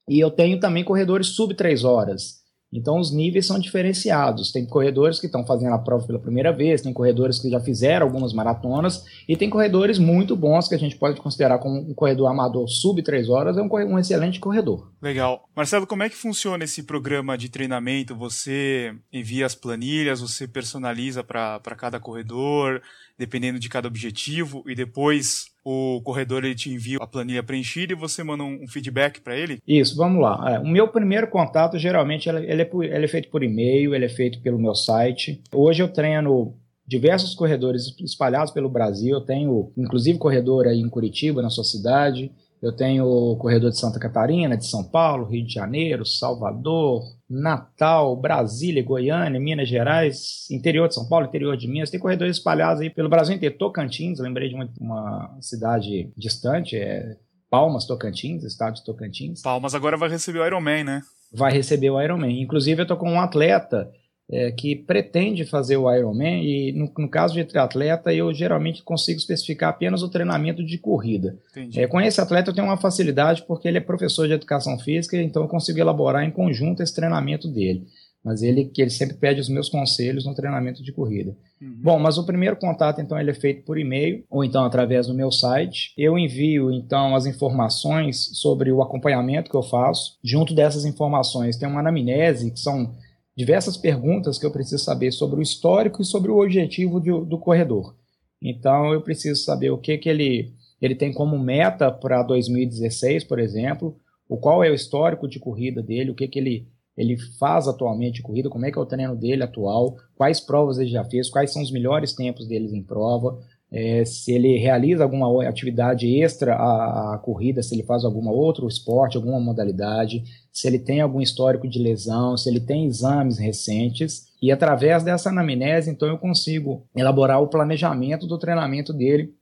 e 0.08 0.20
eu 0.20 0.32
tenho 0.32 0.60
também 0.60 0.84
corredores 0.84 1.28
sub 1.28 1.54
3 1.54 1.84
horas. 1.84 2.40
Então 2.72 3.00
os 3.00 3.12
níveis 3.12 3.46
são 3.46 3.60
diferenciados. 3.60 4.52
Tem 4.52 4.66
corredores 4.66 5.20
que 5.20 5.26
estão 5.26 5.46
fazendo 5.46 5.74
a 5.74 5.80
prova 5.80 6.06
pela 6.06 6.20
primeira 6.20 6.52
vez, 6.52 6.82
tem 6.82 6.94
corredores 6.94 7.40
que 7.40 7.50
já 7.50 7.60
fizeram 7.60 8.06
algumas 8.06 8.34
maratonas 8.34 9.04
e 9.28 9.36
tem 9.36 9.50
corredores 9.50 9.98
muito 9.98 10.36
bons 10.36 10.68
que 10.68 10.76
a 10.76 10.80
gente 10.80 10.96
pode 10.96 11.20
considerar 11.20 11.60
como 11.60 11.80
um 11.80 11.94
corredor 11.94 12.30
amador 12.30 12.68
sub 12.68 13.02
3 13.02 13.30
horas, 13.30 13.58
é 13.58 13.62
um, 13.62 13.70
um 13.72 14.00
excelente 14.00 14.40
corredor. 14.40 14.92
Legal. 15.02 15.44
Marcelo, 15.56 15.88
como 15.88 16.04
é 16.04 16.10
que 16.10 16.16
funciona 16.16 16.64
esse 16.64 16.84
programa 16.84 17.38
de 17.38 17.50
treinamento? 17.50 18.16
Você 18.16 18.94
envia 19.12 19.46
as 19.46 19.56
planilhas, 19.56 20.22
você 20.22 20.48
personaliza 20.48 21.24
para 21.24 21.76
cada 21.78 22.00
corredor, 22.00 22.82
dependendo 23.20 23.60
de 23.60 23.68
cada 23.68 23.86
objetivo, 23.86 24.64
e 24.66 24.74
depois 24.74 25.48
o 25.64 26.02
corredor 26.04 26.46
ele 26.46 26.56
te 26.56 26.72
envia 26.72 26.98
a 27.02 27.06
planilha 27.06 27.44
preenchida 27.44 27.92
e 27.92 27.96
você 27.96 28.24
manda 28.24 28.46
um, 28.46 28.66
feedback 28.66 29.20
para 29.20 29.38
ele? 29.38 29.60
Isso, 29.68 29.98
vamos 29.98 30.22
lá. 30.22 30.56
É, 30.56 30.60
o 30.60 30.66
meu 30.66 30.88
primeiro 30.88 31.28
contato, 31.28 31.78
geralmente, 31.78 32.30
ele, 32.30 32.46
é, 32.50 32.70
ele 32.74 33.06
é 33.06 33.08
feito 33.10 33.30
por 33.30 33.44
e-mail, 33.44 33.94
ele 33.94 34.06
é 34.06 34.10
feito 34.10 34.42
pelo 34.42 34.58
meu 34.58 34.74
site. 34.74 35.44
Hoje 35.54 35.84
eu 35.84 35.90
treino 35.90 36.56
diversos 36.88 37.36
corredores 37.36 37.94
espalhados 38.00 38.54
pelo 38.54 38.70
Brasil. 38.70 39.16
Eu 39.16 39.22
tenho, 39.22 39.72
inclusive, 39.78 40.18
corredor 40.18 40.66
aí 40.66 40.80
em 40.80 40.90
Curitiba, 40.90 41.42
na 41.42 41.50
sua 41.50 41.66
cidade. 41.66 42.32
Eu 42.62 42.72
tenho 42.74 43.36
corredor 43.36 43.70
de 43.70 43.80
Santa 43.80 44.00
Catarina, 44.00 44.56
de 44.56 44.66
São 44.66 44.84
Paulo, 44.84 45.26
Rio 45.26 45.46
de 45.46 45.54
Janeiro, 45.54 46.06
Salvador, 46.06 47.04
Natal, 47.30 48.16
Brasília, 48.16 48.84
Goiânia, 48.84 49.40
Minas 49.40 49.70
Gerais, 49.70 50.48
interior 50.50 50.88
de 50.88 50.96
São 50.96 51.08
Paulo, 51.08 51.28
interior 51.28 51.56
de 51.56 51.68
Minas. 51.68 51.92
Tem 51.92 52.00
corredores 52.00 52.38
espalhados 52.38 52.82
aí 52.82 52.90
pelo 52.90 53.10
Brasil 53.10 53.36
inteiro. 53.36 53.58
Tocantins, 53.58 54.20
lembrei 54.20 54.50
de 54.50 54.56
uma, 54.56 54.70
uma 54.80 55.38
cidade 55.40 56.12
distante, 56.18 56.76
é 56.76 57.16
Palmas, 57.50 57.86
Tocantins, 57.86 58.44
estado 58.44 58.76
de 58.76 58.84
Tocantins. 58.84 59.42
Palmas 59.42 59.76
agora 59.76 59.98
vai 59.98 60.10
receber 60.10 60.40
o 60.40 60.46
Ironman, 60.46 60.84
né? 60.84 61.02
Vai 61.32 61.52
receber 61.52 61.90
o 61.90 62.02
Ironman. 62.02 62.42
Inclusive, 62.42 62.82
eu 62.82 62.88
tô 62.88 62.98
com 62.98 63.12
um 63.12 63.22
atleta 63.22 63.90
é, 64.32 64.52
que 64.52 64.76
pretende 64.76 65.44
fazer 65.44 65.76
o 65.78 65.92
Ironman 65.92 66.44
e 66.44 66.72
no, 66.72 66.92
no, 66.98 67.10
caso 67.10 67.34
de 67.34 67.44
triatleta 67.44 68.14
eu 68.14 68.32
geralmente 68.32 68.84
consigo 68.84 69.18
especificar 69.18 69.72
apenas 69.72 70.04
o 70.04 70.10
treinamento 70.10 70.64
de 70.64 70.78
corrida. 70.78 71.36
É, 71.76 71.88
com 71.88 72.00
esse 72.00 72.22
atleta 72.22 72.52
eu 72.52 72.54
tenho 72.54 72.68
uma 72.68 72.78
facilidade 72.78 73.44
porque 73.48 73.68
ele 73.68 73.80
é 73.80 73.82
professor 73.82 74.28
de 74.28 74.34
educação 74.34 74.78
física, 74.78 75.18
então 75.18 75.42
eu 75.42 75.50
consigo 75.50 75.80
elaborar 75.80 76.24
em 76.24 76.32
conjunto 76.32 76.84
esse 76.84 76.94
treinamento 76.94 77.48
dele. 77.48 77.88
Mas 78.24 78.44
ele 78.44 78.66
que 78.66 78.82
ele 78.82 78.90
sempre 78.90 79.16
pede 79.16 79.40
os 79.40 79.48
meus 79.48 79.70
conselhos 79.70 80.26
no 80.26 80.36
treinamento 80.36 80.84
de 80.84 80.92
corrida. 80.92 81.36
Uhum. 81.60 81.80
Bom, 81.82 82.00
mas 82.00 82.18
o 82.18 82.26
primeiro 82.26 82.58
contato 82.58 83.00
então 83.00 83.18
ele 83.18 83.32
é 83.32 83.34
feito 83.34 83.64
por 83.64 83.80
e-mail 83.80 84.26
ou 84.30 84.44
então 84.44 84.64
através 84.66 85.08
do 85.08 85.14
meu 85.14 85.32
site. 85.32 85.94
Eu 85.98 86.20
envio 86.20 86.70
então 86.70 87.16
as 87.16 87.26
informações 87.26 88.30
sobre 88.34 88.72
o 88.72 88.82
acompanhamento 88.82 89.50
que 89.50 89.58
eu 89.58 89.64
faço. 89.64 90.20
Junto 90.24 90.54
dessas 90.54 90.86
informações 90.86 91.58
tem 91.58 91.68
uma 91.68 91.80
anamnese 91.80 92.52
que 92.52 92.60
são 92.60 92.94
diversas 93.36 93.78
perguntas 93.78 94.38
que 94.38 94.46
eu 94.46 94.52
preciso 94.52 94.84
saber 94.84 95.12
sobre 95.12 95.40
o 95.40 95.42
histórico 95.42 96.02
e 96.02 96.06
sobre 96.06 96.32
o 96.32 96.40
objetivo 96.40 97.00
de, 97.00 97.10
do 97.10 97.38
corredor. 97.38 97.96
Então, 98.42 98.94
eu 98.94 99.02
preciso 99.02 99.42
saber 99.44 99.70
o 99.70 99.78
que, 99.78 99.98
que 99.98 100.10
ele, 100.10 100.54
ele 100.82 100.96
tem 100.96 101.14
como 101.14 101.38
meta 101.38 101.92
para 101.92 102.24
2016, 102.24 103.24
por 103.24 103.40
exemplo, 103.40 103.98
o 104.28 104.38
qual 104.38 104.64
é 104.64 104.70
o 104.70 104.76
histórico 104.76 105.28
de 105.28 105.40
corrida 105.40 105.82
dele, 105.82 106.12
o 106.12 106.16
que, 106.16 106.28
que 106.28 106.40
ele, 106.40 106.68
ele 106.96 107.18
faz 107.38 107.68
atualmente 107.68 108.16
de 108.16 108.22
corrida, 108.22 108.50
como 108.50 108.66
é 108.66 108.72
que 108.72 108.78
é 108.78 108.82
o 108.82 108.86
treino 108.86 109.16
dele 109.16 109.44
atual, 109.44 109.98
quais 110.16 110.40
provas 110.40 110.78
ele 110.78 110.90
já 110.90 111.04
fez, 111.04 111.30
quais 111.30 111.52
são 111.52 111.62
os 111.62 111.72
melhores 111.72 112.14
tempos 112.14 112.48
deles 112.48 112.72
em 112.72 112.84
prova, 112.84 113.40
é, 113.72 114.04
se 114.04 114.32
ele 114.32 114.58
realiza 114.58 115.04
alguma 115.04 115.48
atividade 115.48 116.08
extra 116.22 116.56
à, 116.56 117.16
à, 117.16 117.18
corrida, 117.20 117.62
se 117.62 117.76
ele 117.76 117.84
faz 117.84 118.04
alguma 118.04 118.32
outro 118.32 118.68
esporte, 118.68 119.16
alguma 119.16 119.40
modalidade, 119.40 120.24
se 120.60 120.68
ele 120.68 120.78
tem 120.78 121.00
algum 121.00 121.22
histórico 121.22 121.70
de 121.70 121.80
lesão, 121.80 122.36
se 122.36 122.50
ele 122.50 122.60
tem 122.60 122.86
exames 122.86 123.38
recentes. 123.38 124.28
E 124.42 124.52
através 124.52 125.06
dessa 125.06 125.30
anamnese, 125.30 125.90
então, 125.90 126.06
eu 126.06 126.18
consigo 126.18 126.86
elaborar 126.94 127.42
o 127.42 127.48
planejamento 127.48 128.28
do 128.28 128.38
treinamento 128.38 128.92
dele 128.92 129.34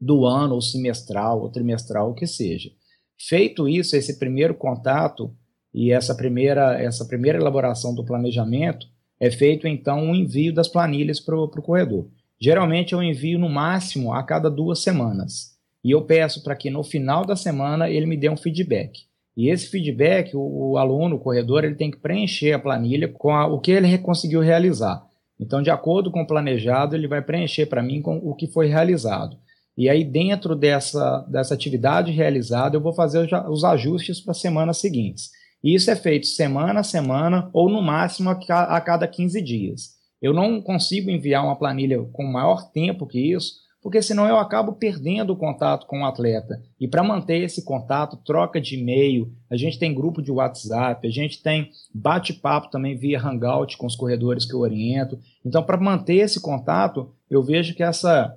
do 0.00 0.26
ano, 0.26 0.56
ou 0.56 0.60
semestral, 0.60 1.40
ou 1.40 1.48
trimestral, 1.48 2.10
o 2.10 2.14
que 2.14 2.26
seja. 2.26 2.72
Feito 3.16 3.68
isso, 3.68 3.94
esse 3.94 4.18
primeiro 4.18 4.52
contato 4.52 5.32
e 5.72 5.92
essa 5.92 6.12
primeira, 6.12 6.76
essa 6.82 7.04
primeira 7.04 7.38
elaboração 7.38 7.94
do 7.94 8.04
planejamento, 8.04 8.88
é 9.20 9.30
feito 9.30 9.68
então 9.68 10.00
um 10.00 10.12
envio 10.12 10.52
das 10.52 10.66
planilhas 10.66 11.20
para 11.20 11.36
o 11.36 11.48
corredor. 11.48 12.08
Geralmente 12.36 12.94
eu 12.94 13.00
envio 13.00 13.38
no 13.38 13.48
máximo 13.48 14.12
a 14.12 14.24
cada 14.24 14.50
duas 14.50 14.80
semanas. 14.80 15.56
E 15.84 15.92
eu 15.92 16.02
peço 16.02 16.42
para 16.42 16.56
que 16.56 16.68
no 16.68 16.82
final 16.82 17.24
da 17.24 17.36
semana 17.36 17.88
ele 17.88 18.06
me 18.06 18.16
dê 18.16 18.28
um 18.28 18.36
feedback. 18.36 19.04
E 19.36 19.50
esse 19.50 19.68
feedback, 19.68 20.36
o, 20.36 20.72
o 20.72 20.78
aluno, 20.78 21.16
o 21.16 21.20
corredor, 21.20 21.64
ele 21.64 21.74
tem 21.74 21.90
que 21.90 21.98
preencher 21.98 22.52
a 22.52 22.58
planilha 22.58 23.08
com 23.08 23.30
a, 23.30 23.46
o 23.46 23.60
que 23.60 23.72
ele 23.72 23.98
conseguiu 23.98 24.40
realizar. 24.40 25.04
Então, 25.38 25.60
de 25.60 25.70
acordo 25.70 26.10
com 26.10 26.22
o 26.22 26.26
planejado, 26.26 26.94
ele 26.94 27.08
vai 27.08 27.20
preencher 27.20 27.66
para 27.66 27.82
mim 27.82 28.00
com 28.00 28.16
o 28.18 28.34
que 28.34 28.46
foi 28.46 28.68
realizado. 28.68 29.36
E 29.76 29.88
aí, 29.88 30.04
dentro 30.04 30.54
dessa, 30.54 31.26
dessa 31.28 31.54
atividade 31.54 32.12
realizada, 32.12 32.76
eu 32.76 32.80
vou 32.80 32.94
fazer 32.94 33.28
os 33.48 33.64
ajustes 33.64 34.20
para 34.20 34.30
as 34.30 34.40
semanas 34.40 34.78
seguintes. 34.78 35.30
E 35.62 35.74
isso 35.74 35.90
é 35.90 35.96
feito 35.96 36.26
semana 36.26 36.80
a 36.80 36.84
semana 36.84 37.50
ou 37.52 37.68
no 37.68 37.82
máximo 37.82 38.30
a 38.30 38.80
cada 38.80 39.08
15 39.08 39.42
dias. 39.42 39.94
Eu 40.22 40.32
não 40.32 40.60
consigo 40.60 41.10
enviar 41.10 41.44
uma 41.44 41.56
planilha 41.56 41.98
com 42.12 42.22
maior 42.22 42.70
tempo 42.70 43.06
que 43.06 43.32
isso, 43.32 43.63
porque 43.84 44.00
senão 44.00 44.26
eu 44.26 44.38
acabo 44.38 44.72
perdendo 44.72 45.34
o 45.34 45.36
contato 45.36 45.86
com 45.86 46.00
o 46.00 46.06
atleta. 46.06 46.58
E 46.80 46.88
para 46.88 47.04
manter 47.04 47.42
esse 47.42 47.62
contato, 47.62 48.16
troca 48.16 48.58
de 48.58 48.78
e-mail, 48.78 49.30
a 49.50 49.58
gente 49.58 49.78
tem 49.78 49.92
grupo 49.92 50.22
de 50.22 50.32
WhatsApp, 50.32 51.06
a 51.06 51.10
gente 51.10 51.42
tem 51.42 51.70
bate-papo 51.94 52.70
também 52.70 52.96
via 52.96 53.20
Hangout 53.20 53.76
com 53.76 53.86
os 53.86 53.94
corredores 53.94 54.46
que 54.46 54.54
eu 54.54 54.60
oriento. 54.60 55.18
Então, 55.44 55.62
para 55.62 55.76
manter 55.76 56.14
esse 56.14 56.40
contato, 56.40 57.12
eu 57.28 57.42
vejo 57.42 57.74
que 57.74 57.82
essa 57.82 58.34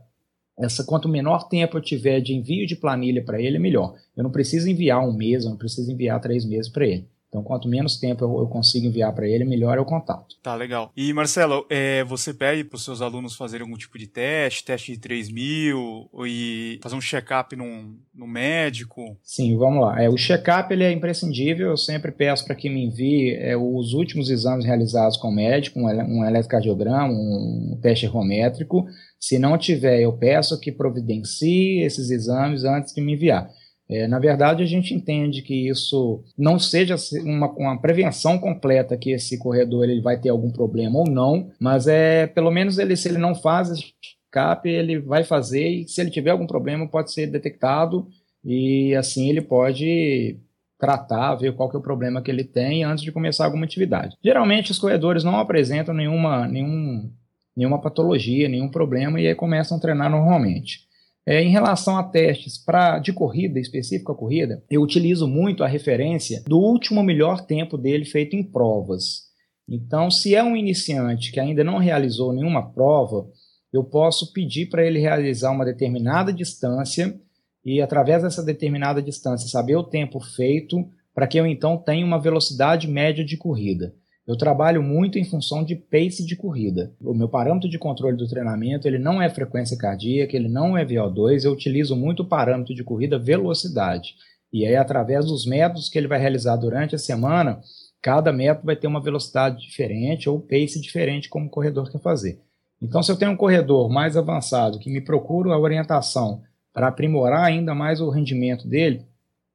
essa 0.60 0.84
quanto 0.84 1.08
menor 1.08 1.48
tempo 1.48 1.78
eu 1.78 1.82
tiver 1.82 2.20
de 2.20 2.34
envio 2.34 2.68
de 2.68 2.76
planilha 2.76 3.24
para 3.24 3.40
ele, 3.40 3.58
melhor. 3.58 3.94
Eu 4.18 4.24
não 4.24 4.32
preciso 4.32 4.70
enviar 4.70 5.00
um 5.00 5.14
mês, 5.14 5.46
eu 5.46 5.52
não 5.52 5.58
preciso 5.58 5.90
enviar 5.90 6.20
três 6.20 6.44
meses 6.44 6.70
para 6.70 6.86
ele. 6.86 7.08
Então, 7.30 7.44
quanto 7.44 7.68
menos 7.68 7.98
tempo 7.98 8.24
eu, 8.24 8.40
eu 8.40 8.48
consigo 8.48 8.86
enviar 8.86 9.14
para 9.14 9.28
ele, 9.28 9.44
melhor 9.44 9.78
é 9.78 9.82
o 9.82 9.86
contato. 9.86 10.38
Tá, 10.42 10.56
legal. 10.56 10.92
E, 10.96 11.12
Marcelo, 11.12 11.66
é, 11.70 12.04
você 12.06 12.34
pede 12.34 12.64
para 12.64 12.78
os 12.78 12.86
seus 12.86 13.02
alunos 13.02 13.36
fazerem 13.36 13.66
algum 13.66 13.78
tipo 13.78 13.98
de 13.98 14.08
teste, 14.08 14.64
teste 14.64 14.94
de 14.94 15.00
3 15.00 15.30
mil, 15.30 16.10
e 16.26 16.80
fazer 16.82 16.96
um 16.96 17.02
check-up 17.02 17.54
no 17.56 18.28
médico? 18.28 19.18
Sim, 19.22 19.58
vamos 19.58 19.82
lá. 19.82 20.02
É, 20.02 20.10
o 20.10 20.16
check-up 20.16 20.74
ele 20.74 20.86
é 20.86 20.92
imprescindível, 20.92 21.72
eu 21.72 21.78
sempre 21.78 22.12
peço 22.12 22.46
para 22.46 22.56
que 22.56 22.70
me 22.70 22.86
envie 22.86 23.36
é, 23.36 23.58
os 23.58 23.94
últimos 23.94 24.30
exames 24.30 24.66
realizados 24.66 25.18
com 25.18 25.28
o 25.28 25.36
médico, 25.36 25.80
um, 25.80 25.86
um 25.86 26.26
eletrocardiograma, 26.26 27.12
um 27.12 27.78
teste 27.82 28.06
ergométrico. 28.06 28.86
Se 29.20 29.38
não 29.38 29.58
tiver, 29.58 30.02
eu 30.02 30.14
peço 30.14 30.60
que 30.60 30.72
providencie 30.72 31.84
esses 31.84 32.10
exames 32.10 32.64
antes 32.64 32.94
de 32.94 33.02
me 33.02 33.14
enviar. 33.14 33.50
É, 33.90 34.06
na 34.08 34.20
verdade, 34.20 34.62
a 34.62 34.66
gente 34.66 34.94
entende 34.94 35.42
que 35.42 35.70
isso 35.70 36.22
não 36.38 36.60
seja 36.60 36.96
uma, 37.24 37.50
uma, 37.54 37.82
prevenção 37.82 38.38
completa 38.38 38.98
que 38.98 39.12
esse 39.12 39.38
corredor 39.38 39.86
ele 39.86 40.02
vai 40.02 40.20
ter 40.20 40.30
algum 40.30 40.52
problema 40.52 41.00
ou 41.00 41.10
não, 41.10 41.50
mas 41.60 41.88
é 41.88 42.28
pelo 42.28 42.52
menos 42.52 42.78
ele, 42.78 42.98
se 42.98 43.08
ele 43.08 43.18
não 43.18 43.34
faz 43.34 43.70
esse 43.70 43.94
cap, 44.30 44.68
ele 44.68 45.00
vai 45.00 45.24
fazer 45.24 45.68
e 45.70 45.88
se 45.88 46.02
ele 46.02 46.12
tiver 46.12 46.32
algum 46.32 46.46
problema 46.46 46.88
pode 46.88 47.14
ser 47.14 47.28
detectado 47.28 48.08
e 48.44 48.94
assim 48.96 49.30
ele 49.30 49.42
pode 49.42 50.38
tratar, 50.78 51.36
ver 51.36 51.56
qual 51.56 51.70
que 51.70 51.76
é 51.76 51.80
o 51.80 51.84
problema 51.84 52.22
que 52.22 52.30
ele 52.30 52.44
tem 52.44 52.84
antes 52.84 53.04
de 53.04 53.12
começar 53.12 53.46
alguma 53.46 53.66
atividade. 53.66 54.16
Geralmente 54.24 54.72
os 54.72 54.80
corredores 54.80 55.24
não 55.24 55.40
apresentam 55.40 55.94
nenhuma, 55.94 56.48
nenhum, 56.48 57.10
nenhuma 57.56 57.82
patologia, 57.82 58.48
nenhum 58.48 58.70
problema 58.70 59.20
e 59.20 59.28
aí 59.28 59.34
começam 59.34 59.78
a 59.78 59.80
treinar 59.80 60.10
normalmente. 60.10 60.88
É, 61.30 61.44
em 61.44 61.50
relação 61.50 61.98
a 61.98 62.04
testes 62.04 62.58
pra, 62.58 63.00
de 63.00 63.12
corrida, 63.12 63.60
específica 63.60 64.14
corrida, 64.14 64.64
eu 64.72 64.82
utilizo 64.82 65.28
muito 65.28 65.62
a 65.62 65.68
referência 65.68 66.42
do 66.48 66.58
último 66.58 67.04
melhor 67.04 67.46
tempo 67.46 67.78
dele 67.78 68.06
feito 68.06 68.34
em 68.34 68.42
provas. 68.42 69.24
Então, 69.68 70.10
se 70.10 70.34
é 70.34 70.42
um 70.42 70.56
iniciante 70.56 71.34
que 71.34 71.40
ainda 71.42 71.66
não 71.66 71.80
realizou 71.80 72.32
nenhuma 72.32 72.72
prova, 72.72 73.28
eu 73.74 73.84
posso 73.84 74.32
pedir 74.32 74.68
para 74.68 74.86
ele 74.86 75.00
realizar 75.00 75.52
uma 75.52 75.66
determinada 75.66 76.32
distância 76.32 77.20
e, 77.66 77.82
através 77.82 78.24
dessa 78.24 78.42
determinada 78.42 79.02
distância, 79.02 79.50
saber 79.50 79.76
o 79.76 79.84
tempo 79.84 80.22
feito 80.22 80.90
para 81.14 81.28
que 81.28 81.38
eu 81.38 81.46
então 81.46 81.78
tenha 81.78 82.06
uma 82.06 82.22
velocidade 82.22 82.88
média 82.88 83.26
de 83.26 83.36
corrida. 83.36 83.94
Eu 84.28 84.36
trabalho 84.36 84.84
muito 84.84 85.18
em 85.18 85.24
função 85.24 85.64
de 85.64 85.74
pace 85.74 86.26
de 86.26 86.36
corrida. 86.36 86.94
O 87.00 87.14
meu 87.14 87.30
parâmetro 87.30 87.70
de 87.70 87.80
controle 87.80 88.18
do 88.18 88.28
treinamento 88.28 88.86
ele 88.86 89.00
não 89.00 89.22
é 89.22 89.30
frequência 89.30 89.78
cardíaca, 89.78 90.36
ele 90.36 90.50
não 90.50 90.78
é 90.78 90.86
VO2, 90.86 91.46
eu 91.46 91.54
utilizo 91.54 91.96
muito 91.96 92.24
o 92.24 92.28
parâmetro 92.28 92.76
de 92.76 92.84
corrida 92.84 93.18
velocidade. 93.18 94.16
E 94.52 94.66
aí, 94.66 94.76
através 94.76 95.26
dos 95.26 95.46
métodos 95.46 95.88
que 95.88 95.98
ele 95.98 96.08
vai 96.08 96.20
realizar 96.20 96.58
durante 96.58 96.94
a 96.94 96.98
semana, 96.98 97.62
cada 98.02 98.34
método 98.34 98.66
vai 98.66 98.76
ter 98.76 98.88
uma 98.88 99.02
velocidade 99.02 99.62
diferente 99.62 100.30
ou 100.30 100.42
pace 100.42 100.82
diferente, 100.82 101.30
como 101.30 101.48
o 101.48 101.50
corredor 101.50 101.90
quer 101.90 102.02
fazer. 102.02 102.42
Então, 102.82 103.02
se 103.02 103.12
eu 103.12 103.18
tenho 103.18 103.32
um 103.32 103.38
corredor 103.38 103.90
mais 103.90 104.18
avançado 104.18 104.78
que 104.78 104.90
me 104.90 105.00
procura 105.02 105.54
a 105.54 105.60
orientação 105.60 106.42
para 106.74 106.90
aprimorar 106.90 107.46
ainda 107.46 107.74
mais 107.74 108.02
o 108.02 108.10
rendimento 108.10 108.68
dele, 108.68 109.06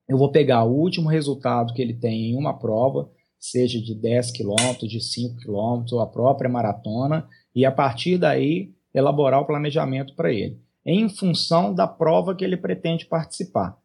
eu 0.09 0.17
vou 0.17 0.31
pegar 0.31 0.65
o 0.65 0.73
último 0.73 1.09
resultado 1.09 1.73
que 1.75 1.81
ele 1.81 1.95
tem 1.95 2.31
em 2.31 2.37
uma 2.37 2.59
prova, 2.59 3.09
seja 3.43 3.81
de 3.81 3.93
10 3.93 4.31
quilômetros, 4.31 4.89
de 4.89 5.01
5 5.01 5.39
quilômetros, 5.39 5.99
a 5.99 6.07
própria 6.07 6.49
maratona, 6.49 7.27
e 7.53 7.67
a 7.67 7.73
partir 7.73 8.17
daí 8.17 8.71
elaborar 8.95 9.41
o 9.41 9.45
planejamento 9.45 10.15
para 10.15 10.33
ele, 10.33 10.61
em 10.87 11.09
função 11.09 11.75
da 11.75 11.89
prova 11.89 12.37
que 12.37 12.45
ele 12.45 12.57
pretende 12.57 13.05
participar. 13.05 13.77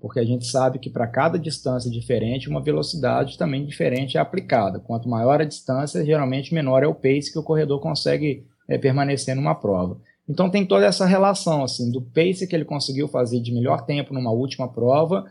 Porque 0.00 0.18
a 0.18 0.24
gente 0.24 0.46
sabe 0.46 0.78
que 0.78 0.88
para 0.88 1.06
cada 1.06 1.38
distância 1.38 1.90
diferente, 1.90 2.48
uma 2.48 2.62
velocidade 2.62 3.36
também 3.36 3.66
diferente 3.66 4.16
é 4.16 4.20
aplicada. 4.20 4.80
Quanto 4.80 5.08
maior 5.08 5.42
a 5.42 5.44
distância, 5.44 6.04
geralmente 6.06 6.54
menor 6.54 6.82
é 6.82 6.86
o 6.86 6.94
pace 6.94 7.30
que 7.30 7.38
o 7.38 7.42
corredor 7.42 7.80
consegue 7.80 8.46
é, 8.66 8.78
permanecer 8.78 9.36
numa 9.36 9.54
prova. 9.54 10.00
Então 10.26 10.48
tem 10.48 10.64
toda 10.64 10.86
essa 10.86 11.04
relação 11.04 11.64
assim 11.64 11.90
do 11.90 12.00
pace 12.00 12.46
que 12.46 12.54
ele 12.54 12.64
conseguiu 12.64 13.08
fazer 13.08 13.40
de 13.40 13.52
melhor 13.52 13.84
tempo 13.84 14.14
numa 14.14 14.30
última 14.30 14.72
prova 14.72 15.26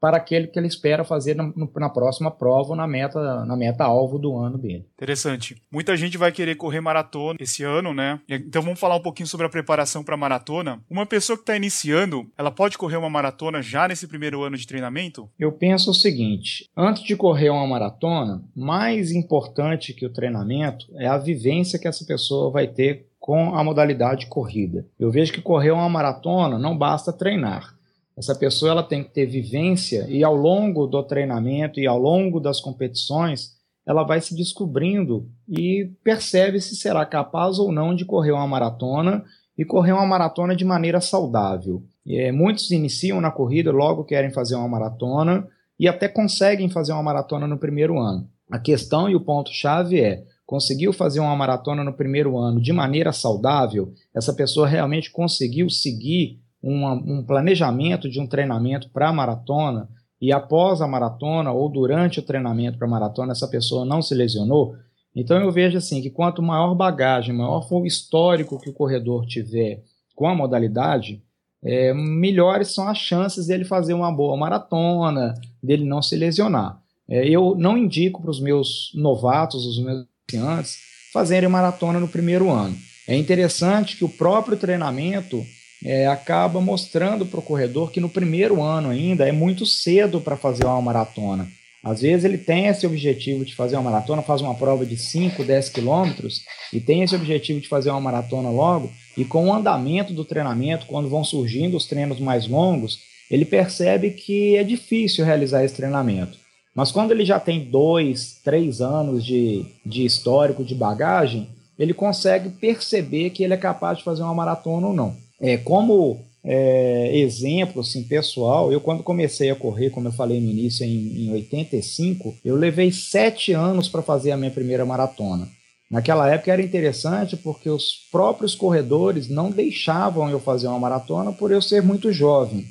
para 0.00 0.16
aquele 0.16 0.46
que 0.46 0.58
ele 0.58 0.66
espera 0.66 1.04
fazer 1.04 1.36
na, 1.36 1.52
na, 1.76 1.90
próxima 1.90 2.30
prova 2.30 2.74
na 2.74 2.86
meta 2.86 3.44
na 3.44 3.56
meta 3.56 3.84
alvo 3.84 4.18
do 4.18 4.36
ano 4.36 4.56
dele. 4.56 4.86
Interessante. 4.94 5.62
Muita 5.70 5.96
gente 5.96 6.16
vai 6.16 6.32
querer 6.32 6.54
correr 6.54 6.80
maratona 6.80 7.36
esse 7.40 7.62
ano, 7.62 7.92
né? 7.92 8.20
Então 8.28 8.62
vamos 8.62 8.80
falar 8.80 8.96
um 8.96 9.02
pouquinho 9.02 9.26
sobre 9.26 9.46
a 9.46 9.50
preparação 9.50 10.02
para 10.02 10.16
maratona. 10.16 10.80
Uma 10.88 11.04
pessoa 11.04 11.36
que 11.36 11.42
está 11.42 11.56
iniciando, 11.56 12.26
ela 12.38 12.50
pode 12.50 12.78
correr 12.78 12.96
uma 12.96 13.10
maratona 13.10 13.60
já 13.60 13.86
nesse 13.86 14.08
primeiro 14.08 14.42
ano 14.42 14.56
de 14.56 14.66
treinamento? 14.66 15.28
Eu 15.38 15.52
penso 15.52 15.90
o 15.90 15.94
seguinte: 15.94 16.68
antes 16.76 17.02
de 17.02 17.14
correr 17.14 17.50
uma 17.50 17.66
maratona, 17.66 18.42
mais 18.56 19.12
importante 19.12 19.92
que 19.92 20.06
o 20.06 20.12
treinamento 20.12 20.86
é 20.96 21.06
a 21.06 21.18
vivência 21.18 21.78
que 21.78 21.88
essa 21.88 22.04
pessoa 22.06 22.50
vai 22.50 22.66
ter 22.66 23.06
com 23.18 23.54
a 23.54 23.62
modalidade 23.62 24.26
corrida. 24.26 24.86
Eu 24.98 25.10
vejo 25.10 25.32
que 25.32 25.42
correr 25.42 25.72
uma 25.72 25.88
maratona 25.88 26.58
não 26.58 26.76
basta 26.76 27.12
treinar 27.12 27.78
essa 28.20 28.34
pessoa 28.34 28.72
ela 28.72 28.82
tem 28.82 29.02
que 29.02 29.08
ter 29.08 29.24
vivência 29.24 30.04
e 30.06 30.22
ao 30.22 30.36
longo 30.36 30.86
do 30.86 31.02
treinamento 31.02 31.80
e 31.80 31.86
ao 31.86 31.98
longo 31.98 32.38
das 32.38 32.60
competições, 32.60 33.52
ela 33.86 34.04
vai 34.04 34.20
se 34.20 34.36
descobrindo 34.36 35.26
e 35.48 35.90
percebe 36.04 36.60
se 36.60 36.76
será 36.76 37.06
capaz 37.06 37.58
ou 37.58 37.72
não 37.72 37.94
de 37.94 38.04
correr 38.04 38.32
uma 38.32 38.46
maratona 38.46 39.24
e 39.56 39.64
correr 39.64 39.92
uma 39.92 40.04
maratona 40.04 40.54
de 40.54 40.66
maneira 40.66 41.00
saudável. 41.00 41.82
É, 42.06 42.30
muitos 42.30 42.70
iniciam 42.70 43.22
na 43.22 43.30
corrida, 43.30 43.72
logo 43.72 44.04
querem 44.04 44.30
fazer 44.30 44.54
uma 44.54 44.68
maratona 44.68 45.48
e 45.78 45.88
até 45.88 46.06
conseguem 46.06 46.68
fazer 46.68 46.92
uma 46.92 47.02
maratona 47.02 47.46
no 47.46 47.56
primeiro 47.56 47.98
ano. 47.98 48.28
A 48.50 48.58
questão 48.58 49.08
e 49.08 49.16
o 49.16 49.20
ponto-chave 49.24 49.98
é: 49.98 50.24
conseguiu 50.44 50.92
fazer 50.92 51.20
uma 51.20 51.34
maratona 51.34 51.82
no 51.82 51.94
primeiro 51.94 52.36
ano 52.36 52.60
de 52.60 52.70
maneira 52.70 53.12
saudável? 53.12 53.94
Essa 54.14 54.34
pessoa 54.34 54.68
realmente 54.68 55.10
conseguiu 55.10 55.70
seguir 55.70 56.38
uma, 56.62 56.92
um 56.92 57.24
planejamento 57.24 58.08
de 58.08 58.20
um 58.20 58.26
treinamento 58.26 58.90
para 58.90 59.12
maratona 59.12 59.88
e 60.20 60.32
após 60.32 60.82
a 60.82 60.86
maratona 60.86 61.50
ou 61.50 61.68
durante 61.68 62.20
o 62.20 62.22
treinamento 62.22 62.78
para 62.78 62.86
maratona 62.86 63.32
essa 63.32 63.48
pessoa 63.48 63.84
não 63.84 64.02
se 64.02 64.14
lesionou, 64.14 64.74
então 65.14 65.38
eu 65.38 65.50
vejo 65.50 65.78
assim 65.78 66.02
que 66.02 66.10
quanto 66.10 66.42
maior 66.42 66.74
bagagem, 66.74 67.34
maior 67.34 67.66
for 67.68 67.82
o 67.82 67.86
histórico 67.86 68.60
que 68.60 68.70
o 68.70 68.74
corredor 68.74 69.26
tiver 69.26 69.82
com 70.14 70.28
a 70.28 70.34
modalidade, 70.34 71.22
é, 71.62 71.92
melhores 71.92 72.74
são 72.74 72.88
as 72.88 72.98
chances 72.98 73.46
dele 73.46 73.64
fazer 73.64 73.94
uma 73.94 74.12
boa 74.12 74.36
maratona, 74.36 75.34
dele 75.62 75.84
não 75.84 76.00
se 76.00 76.16
lesionar. 76.16 76.80
É, 77.08 77.26
eu 77.28 77.54
não 77.58 77.76
indico 77.76 78.22
para 78.22 78.30
os 78.30 78.40
meus 78.40 78.92
novatos, 78.94 79.66
os 79.66 79.82
meus 79.82 80.06
iniciantes, 80.30 80.78
fazerem 81.12 81.48
maratona 81.48 81.98
no 81.98 82.08
primeiro 82.08 82.50
ano. 82.50 82.76
É 83.08 83.16
interessante 83.16 83.96
que 83.96 84.04
o 84.04 84.08
próprio 84.08 84.56
treinamento 84.56 85.44
é, 85.84 86.06
acaba 86.06 86.60
mostrando 86.60 87.24
para 87.24 87.40
o 87.40 87.42
corredor 87.42 87.90
que 87.90 88.00
no 88.00 88.08
primeiro 88.08 88.62
ano 88.62 88.90
ainda 88.90 89.26
é 89.26 89.32
muito 89.32 89.64
cedo 89.64 90.20
para 90.20 90.36
fazer 90.36 90.64
uma 90.64 90.82
maratona. 90.82 91.48
Às 91.82 92.02
vezes 92.02 92.24
ele 92.24 92.36
tem 92.36 92.66
esse 92.66 92.86
objetivo 92.86 93.44
de 93.44 93.54
fazer 93.54 93.76
uma 93.76 93.90
maratona, 93.90 94.20
faz 94.20 94.42
uma 94.42 94.54
prova 94.54 94.84
de 94.84 94.96
5, 94.98 95.42
10 95.42 95.70
quilômetros 95.70 96.42
e 96.72 96.78
tem 96.78 97.02
esse 97.02 97.14
objetivo 97.14 97.60
de 97.60 97.68
fazer 97.68 97.90
uma 97.90 98.00
maratona 98.00 98.50
logo, 98.50 98.90
e 99.16 99.24
com 99.24 99.46
o 99.46 99.52
andamento 99.52 100.12
do 100.12 100.24
treinamento, 100.24 100.86
quando 100.86 101.08
vão 101.08 101.24
surgindo 101.24 101.76
os 101.76 101.86
treinos 101.86 102.20
mais 102.20 102.46
longos, 102.46 103.00
ele 103.30 103.44
percebe 103.44 104.10
que 104.10 104.56
é 104.56 104.62
difícil 104.62 105.24
realizar 105.24 105.64
esse 105.64 105.74
treinamento. 105.74 106.38
Mas 106.74 106.92
quando 106.92 107.12
ele 107.12 107.24
já 107.24 107.40
tem 107.40 107.64
dois, 107.64 108.40
três 108.44 108.80
anos 108.80 109.24
de, 109.24 109.64
de 109.84 110.04
histórico, 110.04 110.64
de 110.64 110.74
bagagem, 110.74 111.48
ele 111.78 111.94
consegue 111.94 112.50
perceber 112.50 113.30
que 113.30 113.42
ele 113.42 113.54
é 113.54 113.56
capaz 113.56 113.98
de 113.98 114.04
fazer 114.04 114.22
uma 114.22 114.34
maratona 114.34 114.88
ou 114.88 114.92
não. 114.92 115.16
É, 115.40 115.56
como 115.56 116.20
é, 116.44 117.16
exemplo 117.16 117.80
assim, 117.80 118.02
pessoal, 118.02 118.72
eu 118.72 118.80
quando 118.80 119.02
comecei 119.02 119.50
a 119.50 119.56
correr, 119.56 119.90
como 119.90 120.08
eu 120.08 120.12
falei 120.12 120.40
no 120.40 120.50
início, 120.50 120.84
em, 120.84 121.26
em 121.26 121.32
85, 121.32 122.36
eu 122.44 122.56
levei 122.56 122.92
sete 122.92 123.52
anos 123.52 123.88
para 123.88 124.02
fazer 124.02 124.32
a 124.32 124.36
minha 124.36 124.50
primeira 124.50 124.84
maratona. 124.84 125.48
Naquela 125.90 126.30
época 126.32 126.52
era 126.52 126.62
interessante 126.62 127.36
porque 127.36 127.68
os 127.68 128.08
próprios 128.12 128.54
corredores 128.54 129.28
não 129.28 129.50
deixavam 129.50 130.30
eu 130.30 130.38
fazer 130.38 130.68
uma 130.68 130.78
maratona 130.78 131.32
por 131.32 131.50
eu 131.50 131.60
ser 131.60 131.82
muito 131.82 132.12
jovem. 132.12 132.64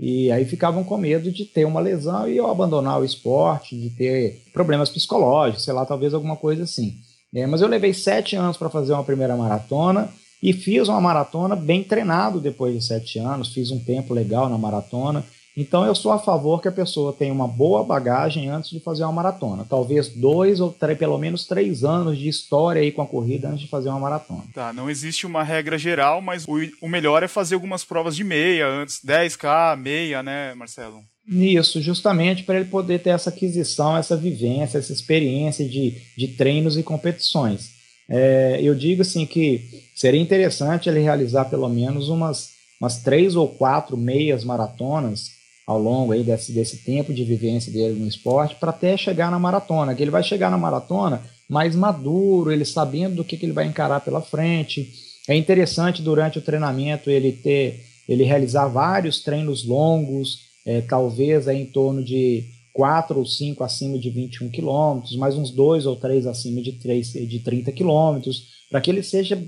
E 0.00 0.32
aí 0.32 0.44
ficavam 0.46 0.82
com 0.82 0.96
medo 0.96 1.30
de 1.30 1.44
ter 1.44 1.66
uma 1.66 1.80
lesão 1.80 2.26
e 2.26 2.36
eu 2.36 2.46
abandonar 2.46 2.98
o 2.98 3.04
esporte, 3.04 3.78
de 3.78 3.90
ter 3.90 4.42
problemas 4.52 4.88
psicológicos, 4.88 5.64
sei 5.64 5.74
lá, 5.74 5.84
talvez 5.84 6.14
alguma 6.14 6.34
coisa 6.34 6.64
assim. 6.64 6.94
É, 7.34 7.46
mas 7.46 7.60
eu 7.60 7.68
levei 7.68 7.92
sete 7.92 8.36
anos 8.36 8.56
para 8.56 8.70
fazer 8.70 8.94
uma 8.94 9.04
primeira 9.04 9.36
maratona 9.36 10.08
e 10.42 10.52
fiz 10.52 10.88
uma 10.88 11.00
maratona 11.00 11.54
bem 11.54 11.84
treinado 11.84 12.40
depois 12.40 12.74
de 12.74 12.84
sete 12.84 13.18
anos, 13.18 13.54
fiz 13.54 13.70
um 13.70 13.78
tempo 13.78 14.12
legal 14.12 14.48
na 14.48 14.58
maratona. 14.58 15.24
Então 15.56 15.84
eu 15.84 15.94
sou 15.94 16.10
a 16.12 16.18
favor 16.18 16.62
que 16.62 16.68
a 16.68 16.72
pessoa 16.72 17.12
tenha 17.12 17.32
uma 17.32 17.46
boa 17.46 17.84
bagagem 17.84 18.48
antes 18.48 18.70
de 18.70 18.80
fazer 18.80 19.04
uma 19.04 19.12
maratona. 19.12 19.66
Talvez 19.68 20.08
dois 20.08 20.60
ou 20.60 20.72
três, 20.72 20.98
pelo 20.98 21.18
menos 21.18 21.46
três 21.46 21.84
anos 21.84 22.18
de 22.18 22.26
história 22.26 22.80
aí 22.80 22.90
com 22.90 23.02
a 23.02 23.06
corrida 23.06 23.48
antes 23.48 23.60
de 23.60 23.68
fazer 23.68 23.90
uma 23.90 24.00
maratona. 24.00 24.44
Tá, 24.54 24.72
não 24.72 24.88
existe 24.88 25.26
uma 25.26 25.42
regra 25.42 25.76
geral, 25.78 26.22
mas 26.22 26.46
o, 26.48 26.54
o 26.80 26.88
melhor 26.88 27.22
é 27.22 27.28
fazer 27.28 27.54
algumas 27.54 27.84
provas 27.84 28.16
de 28.16 28.24
meia 28.24 28.66
antes, 28.66 29.00
10K, 29.04 29.76
meia, 29.76 30.22
né, 30.22 30.54
Marcelo? 30.54 31.00
Isso, 31.28 31.80
justamente 31.80 32.42
para 32.42 32.56
ele 32.56 32.68
poder 32.68 33.00
ter 33.00 33.10
essa 33.10 33.30
aquisição, 33.30 33.96
essa 33.96 34.16
vivência, 34.16 34.78
essa 34.78 34.92
experiência 34.92 35.68
de, 35.68 35.96
de 36.16 36.28
treinos 36.28 36.76
e 36.76 36.82
competições. 36.82 37.81
É, 38.08 38.58
eu 38.62 38.74
digo 38.74 39.02
assim 39.02 39.24
que 39.24 39.60
seria 39.94 40.20
interessante 40.20 40.88
ele 40.88 41.00
realizar 41.00 41.46
pelo 41.46 41.68
menos 41.68 42.08
umas, 42.08 42.50
umas 42.80 43.02
três 43.02 43.36
ou 43.36 43.48
quatro 43.48 43.96
meias 43.96 44.44
maratonas 44.44 45.30
ao 45.66 45.80
longo 45.80 46.12
aí 46.12 46.22
desse, 46.22 46.52
desse 46.52 46.78
tempo 46.78 47.12
de 47.12 47.24
vivência 47.24 47.72
dele 47.72 47.98
no 47.98 48.08
esporte 48.08 48.56
para 48.56 48.70
até 48.70 48.96
chegar 48.96 49.30
na 49.30 49.38
maratona, 49.38 49.94
que 49.94 50.02
ele 50.02 50.10
vai 50.10 50.22
chegar 50.22 50.50
na 50.50 50.58
maratona 50.58 51.22
mais 51.48 51.76
maduro, 51.76 52.50
ele 52.50 52.64
sabendo 52.64 53.16
do 53.16 53.24
que, 53.24 53.36
que 53.36 53.46
ele 53.46 53.52
vai 53.52 53.66
encarar 53.66 54.00
pela 54.00 54.20
frente. 54.20 54.90
É 55.28 55.36
interessante 55.36 56.02
durante 56.02 56.38
o 56.38 56.42
treinamento 56.42 57.10
ele 57.10 57.32
ter, 57.32 57.84
ele 58.08 58.24
realizar 58.24 58.66
vários 58.66 59.20
treinos 59.20 59.64
longos, 59.64 60.38
é, 60.64 60.80
talvez 60.80 61.46
aí 61.48 61.60
em 61.60 61.66
torno 61.66 62.02
de 62.02 62.44
4 62.72 63.18
ou 63.18 63.26
5 63.26 63.62
acima 63.62 63.98
de 63.98 64.10
21 64.10 64.48
quilômetros, 64.48 65.16
mais 65.16 65.36
uns 65.36 65.50
2 65.50 65.86
ou 65.86 65.96
3 65.96 66.26
acima 66.26 66.62
de, 66.62 66.72
3, 66.72 67.12
de 67.12 67.38
30 67.40 67.72
quilômetros, 67.72 68.48
para 68.70 68.80
que 68.80 68.90
ele 68.90 69.02
seja 69.02 69.42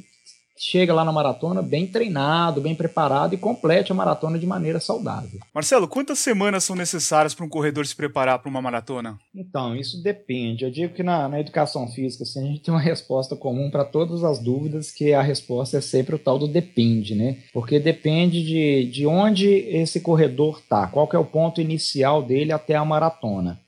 chega 0.56 0.94
lá 0.94 1.04
na 1.04 1.12
maratona 1.12 1.62
bem 1.62 1.86
treinado, 1.86 2.60
bem 2.60 2.74
preparado 2.74 3.34
e 3.34 3.38
complete 3.38 3.90
a 3.90 3.94
maratona 3.94 4.38
de 4.38 4.46
maneira 4.46 4.78
saudável. 4.78 5.40
Marcelo, 5.52 5.88
quantas 5.88 6.18
semanas 6.18 6.64
são 6.64 6.76
necessárias 6.76 7.34
para 7.34 7.44
um 7.44 7.48
corredor 7.48 7.86
se 7.86 7.94
preparar 7.94 8.38
para 8.38 8.48
uma 8.48 8.62
maratona? 8.62 9.18
Então, 9.34 9.74
isso 9.74 10.02
depende. 10.02 10.64
Eu 10.64 10.70
digo 10.70 10.94
que 10.94 11.02
na, 11.02 11.28
na 11.28 11.40
educação 11.40 11.88
física 11.88 12.22
assim, 12.22 12.44
a 12.44 12.46
gente 12.46 12.62
tem 12.62 12.72
uma 12.72 12.80
resposta 12.80 13.34
comum 13.34 13.70
para 13.70 13.84
todas 13.84 14.22
as 14.22 14.38
dúvidas, 14.38 14.92
que 14.92 15.12
a 15.12 15.22
resposta 15.22 15.78
é 15.78 15.80
sempre 15.80 16.14
o 16.14 16.18
tal 16.18 16.38
do 16.38 16.46
depende, 16.46 17.14
né? 17.14 17.38
Porque 17.52 17.80
depende 17.80 18.44
de, 18.44 18.90
de 18.90 19.06
onde 19.06 19.48
esse 19.48 20.00
corredor 20.00 20.60
está, 20.60 20.86
qual 20.86 21.08
que 21.08 21.16
é 21.16 21.18
o 21.18 21.24
ponto 21.24 21.60
inicial 21.60 22.22
dele 22.22 22.52
até 22.52 22.74
a 22.76 22.84
maratona. 22.84 23.60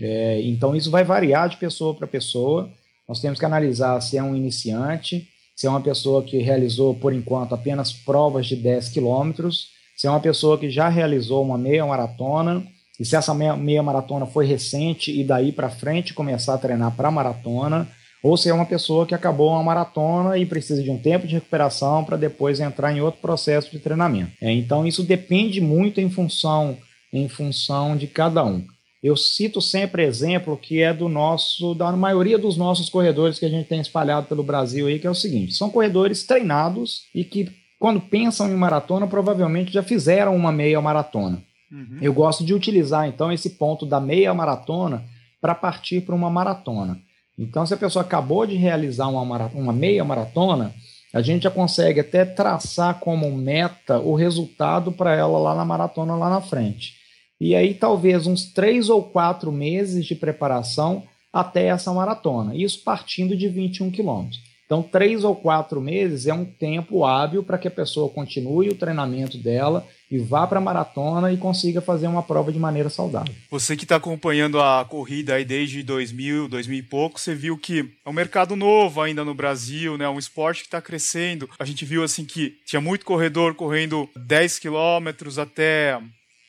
É, 0.00 0.40
então, 0.42 0.74
isso 0.74 0.90
vai 0.90 1.04
variar 1.04 1.48
de 1.48 1.56
pessoa 1.56 1.94
para 1.94 2.06
pessoa. 2.06 2.68
Nós 3.08 3.20
temos 3.20 3.38
que 3.38 3.44
analisar 3.44 4.00
se 4.00 4.16
é 4.16 4.22
um 4.22 4.34
iniciante, 4.34 5.28
se 5.62 5.68
é 5.68 5.70
uma 5.70 5.80
pessoa 5.80 6.24
que 6.24 6.38
realizou, 6.38 6.92
por 6.92 7.12
enquanto, 7.12 7.54
apenas 7.54 7.92
provas 7.92 8.46
de 8.46 8.56
10 8.56 8.88
quilômetros, 8.88 9.68
se 9.96 10.08
é 10.08 10.10
uma 10.10 10.18
pessoa 10.18 10.58
que 10.58 10.68
já 10.68 10.88
realizou 10.88 11.40
uma 11.40 11.56
meia 11.56 11.86
maratona, 11.86 12.66
e 12.98 13.04
se 13.04 13.14
essa 13.14 13.32
meia, 13.32 13.54
meia 13.54 13.80
maratona 13.80 14.26
foi 14.26 14.44
recente 14.44 15.16
e 15.16 15.22
daí 15.22 15.52
para 15.52 15.70
frente 15.70 16.14
começar 16.14 16.54
a 16.54 16.58
treinar 16.58 16.96
para 16.96 17.12
maratona, 17.12 17.88
ou 18.24 18.36
se 18.36 18.48
é 18.48 18.52
uma 18.52 18.66
pessoa 18.66 19.06
que 19.06 19.14
acabou 19.14 19.50
uma 19.50 19.62
maratona 19.62 20.36
e 20.36 20.44
precisa 20.44 20.82
de 20.82 20.90
um 20.90 20.98
tempo 20.98 21.28
de 21.28 21.34
recuperação 21.34 22.02
para 22.02 22.16
depois 22.16 22.58
entrar 22.58 22.92
em 22.92 23.00
outro 23.00 23.20
processo 23.20 23.70
de 23.70 23.78
treinamento. 23.78 24.32
É, 24.40 24.50
então 24.50 24.84
isso 24.84 25.04
depende 25.04 25.60
muito 25.60 26.00
em 26.00 26.10
função 26.10 26.76
em 27.12 27.28
função 27.28 27.96
de 27.96 28.08
cada 28.08 28.44
um. 28.44 28.66
Eu 29.02 29.16
cito 29.16 29.60
sempre 29.60 30.04
exemplo 30.04 30.56
que 30.56 30.80
é 30.80 30.94
do 30.94 31.08
nosso, 31.08 31.74
da 31.74 31.90
maioria 31.90 32.38
dos 32.38 32.56
nossos 32.56 32.88
corredores 32.88 33.36
que 33.36 33.44
a 33.44 33.48
gente 33.48 33.66
tem 33.66 33.80
espalhado 33.80 34.28
pelo 34.28 34.44
Brasil 34.44 34.86
aí, 34.86 35.00
que 35.00 35.06
é 35.06 35.10
o 35.10 35.14
seguinte: 35.14 35.54
são 35.54 35.68
corredores 35.68 36.24
treinados 36.24 37.02
e 37.12 37.24
que, 37.24 37.50
quando 37.80 38.00
pensam 38.00 38.48
em 38.48 38.54
maratona, 38.54 39.08
provavelmente 39.08 39.72
já 39.72 39.82
fizeram 39.82 40.36
uma 40.36 40.52
meia 40.52 40.80
maratona. 40.80 41.42
Uhum. 41.70 41.98
Eu 42.00 42.14
gosto 42.14 42.44
de 42.44 42.54
utilizar, 42.54 43.08
então, 43.08 43.32
esse 43.32 43.50
ponto 43.50 43.84
da 43.84 43.98
meia 43.98 44.32
maratona 44.32 45.02
para 45.40 45.54
partir 45.54 46.02
para 46.02 46.14
uma 46.14 46.30
maratona. 46.30 46.96
Então, 47.36 47.66
se 47.66 47.74
a 47.74 47.78
pessoa 47.78 48.04
acabou 48.04 48.46
de 48.46 48.54
realizar 48.54 49.08
uma, 49.08 49.46
uma 49.48 49.72
meia 49.72 50.04
maratona, 50.04 50.72
a 51.12 51.20
gente 51.20 51.42
já 51.42 51.50
consegue 51.50 51.98
até 51.98 52.24
traçar 52.24 53.00
como 53.00 53.28
meta 53.32 53.98
o 53.98 54.14
resultado 54.14 54.92
para 54.92 55.16
ela 55.16 55.38
lá 55.38 55.56
na 55.56 55.64
maratona 55.64 56.14
lá 56.14 56.30
na 56.30 56.40
frente 56.40 57.01
e 57.42 57.56
aí 57.56 57.74
talvez 57.74 58.24
uns 58.26 58.52
três 58.52 58.88
ou 58.88 59.02
quatro 59.02 59.50
meses 59.50 60.06
de 60.06 60.14
preparação 60.14 61.02
até 61.32 61.66
essa 61.66 61.92
maratona. 61.92 62.54
Isso 62.54 62.84
partindo 62.84 63.36
de 63.36 63.48
21 63.48 63.90
quilômetros. 63.90 64.40
Então, 64.64 64.80
três 64.80 65.24
ou 65.24 65.34
quatro 65.34 65.80
meses 65.80 66.26
é 66.26 66.32
um 66.32 66.44
tempo 66.44 67.04
hábil 67.04 67.42
para 67.42 67.58
que 67.58 67.68
a 67.68 67.70
pessoa 67.70 68.08
continue 68.08 68.68
o 68.68 68.74
treinamento 68.74 69.36
dela 69.36 69.86
e 70.10 70.18
vá 70.18 70.46
para 70.46 70.58
a 70.58 70.62
maratona 70.62 71.32
e 71.32 71.36
consiga 71.36 71.80
fazer 71.80 72.06
uma 72.06 72.22
prova 72.22 72.52
de 72.52 72.58
maneira 72.58 72.88
saudável. 72.88 73.34
Você 73.50 73.76
que 73.76 73.84
está 73.84 73.96
acompanhando 73.96 74.60
a 74.60 74.84
corrida 74.88 75.34
aí 75.34 75.44
desde 75.44 75.82
2000, 75.82 76.48
2000 76.48 76.78
e 76.78 76.82
pouco, 76.82 77.20
você 77.20 77.34
viu 77.34 77.58
que 77.58 77.80
é 78.06 78.08
um 78.08 78.14
mercado 78.14 78.54
novo 78.54 79.00
ainda 79.00 79.24
no 79.24 79.34
Brasil, 79.34 79.98
né? 79.98 80.08
Um 80.08 80.18
esporte 80.18 80.60
que 80.60 80.68
está 80.68 80.80
crescendo. 80.80 81.50
A 81.58 81.64
gente 81.64 81.84
viu 81.84 82.04
assim 82.04 82.24
que 82.24 82.54
tinha 82.64 82.80
muito 82.80 83.04
corredor 83.04 83.54
correndo 83.54 84.08
10 84.16 84.58
quilômetros 84.58 85.38
até 85.38 86.00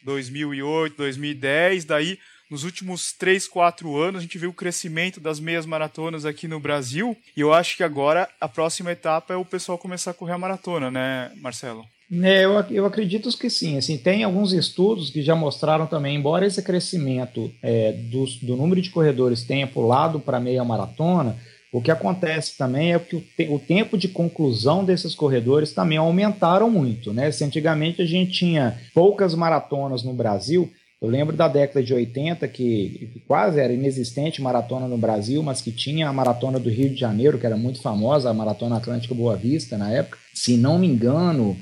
2008, 0.03 0.95
2010, 0.97 1.85
daí 1.85 2.19
nos 2.49 2.63
últimos 2.63 3.13
3, 3.13 3.47
4 3.47 3.97
anos 3.97 4.19
a 4.19 4.21
gente 4.21 4.37
viu 4.37 4.51
o 4.51 4.53
crescimento 4.53 5.19
das 5.19 5.39
meias 5.39 5.65
maratonas 5.65 6.25
aqui 6.25 6.47
no 6.47 6.59
Brasil 6.59 7.17
e 7.35 7.41
eu 7.41 7.53
acho 7.53 7.75
que 7.75 7.83
agora 7.83 8.29
a 8.39 8.47
próxima 8.47 8.91
etapa 8.91 9.33
é 9.33 9.37
o 9.37 9.45
pessoal 9.45 9.77
começar 9.77 10.11
a 10.11 10.13
correr 10.13 10.33
a 10.33 10.37
maratona, 10.37 10.91
né, 10.91 11.31
Marcelo? 11.37 11.83
É, 12.21 12.45
eu, 12.45 12.51
eu 12.69 12.85
acredito 12.85 13.35
que 13.37 13.49
sim. 13.49 13.77
Assim, 13.77 13.97
tem 13.97 14.23
alguns 14.23 14.53
estudos 14.53 15.09
que 15.09 15.21
já 15.23 15.35
mostraram 15.35 15.87
também, 15.87 16.15
embora 16.15 16.45
esse 16.45 16.61
crescimento 16.61 17.51
é, 17.61 17.93
do, 17.93 18.25
do 18.43 18.55
número 18.55 18.81
de 18.81 18.91
corredores 18.91 19.43
tenha 19.43 19.65
pulado 19.65 20.19
para 20.19 20.39
meia 20.39 20.63
maratona, 20.63 21.37
o 21.73 21.81
que 21.81 21.89
acontece 21.89 22.55
também 22.55 22.93
é 22.93 22.99
que 22.99 23.15
o, 23.15 23.19
te 23.19 23.47
o, 23.49 23.57
tempo 23.57 23.97
de 23.97 24.07
conclusão 24.07 24.85
desses 24.85 25.15
corredores 25.15 25.73
também 25.73 25.97
aumentaram 25.97 26.69
muito. 26.69 27.11
Né? 27.11 27.31
Se 27.31 27.43
antigamente 27.43 27.99
a 27.99 28.05
gente 28.05 28.31
tinha 28.31 28.77
poucas 28.93 29.33
maratonas 29.33 30.03
no 30.03 30.13
Brasil, 30.13 30.71
eu 31.01 31.09
lembro 31.09 31.35
da 31.35 31.47
década 31.47 31.83
de 31.83 31.91
80 31.91 32.47
que 32.47 33.23
quase 33.27 33.59
era 33.59 33.73
inexistente 33.73 34.39
maratona 34.39 34.87
no 34.87 34.99
Brasil, 34.99 35.41
mas 35.41 35.61
que 35.61 35.71
tinha 35.71 36.07
a 36.07 36.13
maratona 36.13 36.59
do 36.59 36.69
Rio 36.69 36.91
de 36.91 36.99
Janeiro, 36.99 37.39
que 37.39 37.45
era 37.45 37.57
muito 37.57 37.81
famosa, 37.81 38.29
a 38.29 38.33
Maratona 38.33 38.77
Atlântica 38.77 39.15
Boa 39.15 39.35
Vista 39.35 39.75
na 39.75 39.91
época. 39.91 40.19
Se 40.31 40.55
não 40.55 40.77
me 40.77 40.87
engano, 40.87 41.57